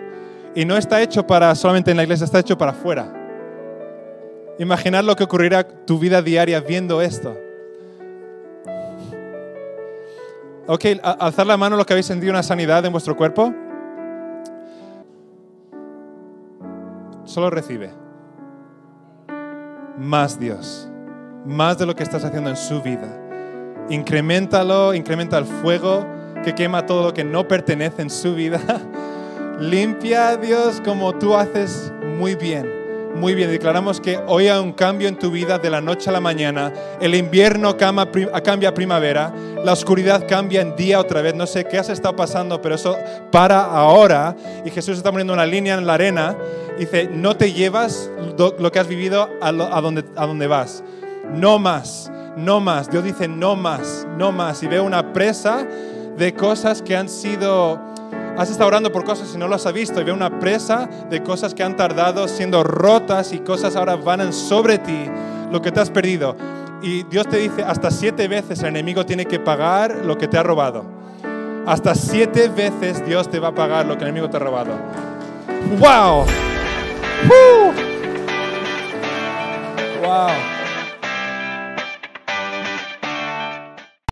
Y 0.55 0.65
no 0.65 0.77
está 0.77 1.01
hecho 1.01 1.25
para 1.25 1.53
solamente 1.55 1.91
en 1.91 1.97
la 1.97 2.03
iglesia, 2.03 2.25
está 2.25 2.39
hecho 2.39 2.57
para 2.57 2.71
afuera. 2.71 3.11
Imaginar 4.59 5.03
lo 5.03 5.15
que 5.15 5.23
ocurrirá 5.23 5.63
tu 5.63 5.97
vida 5.99 6.21
diaria 6.21 6.59
viendo 6.61 7.01
esto. 7.01 7.35
Ok, 10.67 10.85
alzar 11.01 11.45
la 11.45 11.57
mano 11.57 11.75
lo 11.75 11.85
que 11.85 11.93
habéis 11.93 12.05
sentido 12.05 12.31
una 12.31 12.43
sanidad 12.43 12.85
en 12.85 12.91
vuestro 12.91 13.17
cuerpo. 13.17 13.53
Solo 17.25 17.49
recibe. 17.49 17.91
Más 19.97 20.39
Dios. 20.39 20.89
Más 21.45 21.77
de 21.77 21.85
lo 21.85 21.95
que 21.95 22.03
estás 22.03 22.23
haciendo 22.23 22.49
en 22.49 22.55
su 22.55 22.81
vida. 22.81 23.22
Incrementalo, 23.89 24.93
incrementa 24.93 25.37
el 25.37 25.45
fuego 25.45 26.05
que 26.43 26.55
quema 26.55 26.85
todo 26.85 27.03
lo 27.03 27.13
que 27.13 27.23
no 27.23 27.47
pertenece 27.47 28.01
en 28.01 28.09
su 28.09 28.35
vida. 28.35 28.59
Limpia 29.59 30.29
a 30.29 30.37
Dios 30.37 30.81
como 30.83 31.13
tú 31.13 31.35
haces 31.35 31.91
muy 32.17 32.35
bien. 32.35 32.83
Muy 33.15 33.35
bien, 33.35 33.51
declaramos 33.51 34.01
que 34.01 34.17
hoy 34.27 34.47
hay 34.47 34.59
un 34.59 34.73
cambio 34.73 35.07
en 35.07 35.19
tu 35.19 35.29
vida 35.29 35.59
de 35.59 35.69
la 35.69 35.81
noche 35.81 36.09
a 36.09 36.13
la 36.13 36.19
mañana. 36.19 36.73
El 36.99 37.13
invierno 37.13 37.77
cambia 37.77 38.69
a 38.69 38.73
primavera. 38.73 39.31
La 39.63 39.71
oscuridad 39.71 40.27
cambia 40.27 40.61
en 40.61 40.75
día 40.75 40.99
otra 40.99 41.21
vez. 41.21 41.35
No 41.35 41.45
sé 41.45 41.65
qué 41.65 41.77
has 41.77 41.89
estado 41.89 42.15
pasando, 42.15 42.59
pero 42.59 42.73
eso 42.73 42.97
para 43.31 43.63
ahora. 43.63 44.35
Y 44.65 44.71
Jesús 44.71 44.97
está 44.97 45.11
poniendo 45.11 45.31
una 45.31 45.45
línea 45.45 45.75
en 45.75 45.85
la 45.85 45.93
arena. 45.93 46.35
Dice, 46.79 47.07
no 47.07 47.37
te 47.37 47.53
llevas 47.53 48.09
lo 48.35 48.71
que 48.71 48.79
has 48.79 48.87
vivido 48.87 49.29
a 49.39 49.51
donde, 49.51 50.03
a 50.15 50.25
donde 50.25 50.47
vas. 50.47 50.83
No 51.31 51.59
más, 51.59 52.11
no 52.37 52.59
más. 52.59 52.89
Dios 52.89 53.03
dice, 53.03 53.27
no 53.27 53.55
más, 53.55 54.07
no 54.17 54.31
más. 54.31 54.63
Y 54.63 54.67
veo 54.67 54.83
una 54.83 55.13
presa 55.13 55.65
de 56.17 56.33
cosas 56.33 56.81
que 56.81 56.95
han 56.95 57.09
sido 57.09 57.79
Has 58.35 58.49
estado 58.49 58.67
orando 58.67 58.91
por 58.91 59.03
cosas 59.03 59.31
y 59.35 59.37
no 59.37 59.47
las 59.47 59.67
has 59.67 59.73
visto 59.73 60.01
y 60.01 60.03
veo 60.03 60.15
una 60.15 60.39
presa 60.39 60.89
de 61.07 61.21
cosas 61.21 61.53
que 61.53 61.61
han 61.61 61.77
tardado 61.77 62.27
siendo 62.27 62.63
rotas 62.63 63.31
y 63.31 63.39
cosas 63.39 63.75
ahora 63.75 63.95
van 63.95 64.33
sobre 64.33 64.79
ti, 64.79 65.05
lo 65.51 65.61
que 65.61 65.71
te 65.71 65.79
has 65.79 65.91
perdido. 65.91 66.35
Y 66.81 67.03
Dios 67.03 67.27
te 67.27 67.37
dice, 67.37 67.63
hasta 67.63 67.91
siete 67.91 68.27
veces 68.27 68.59
el 68.61 68.69
enemigo 68.69 69.05
tiene 69.05 69.27
que 69.27 69.39
pagar 69.39 70.03
lo 70.03 70.17
que 70.17 70.27
te 70.27 70.39
ha 70.39 70.43
robado. 70.43 70.83
Hasta 71.67 71.93
siete 71.93 72.49
veces 72.49 73.05
Dios 73.05 73.29
te 73.29 73.39
va 73.39 73.49
a 73.49 73.55
pagar 73.55 73.85
lo 73.85 73.97
que 73.97 74.03
el 74.03 74.09
enemigo 74.09 74.31
te 74.31 74.37
ha 74.37 74.39
robado. 74.39 74.71
¡Wow! 75.77 76.25
¡Wow! 80.03 80.62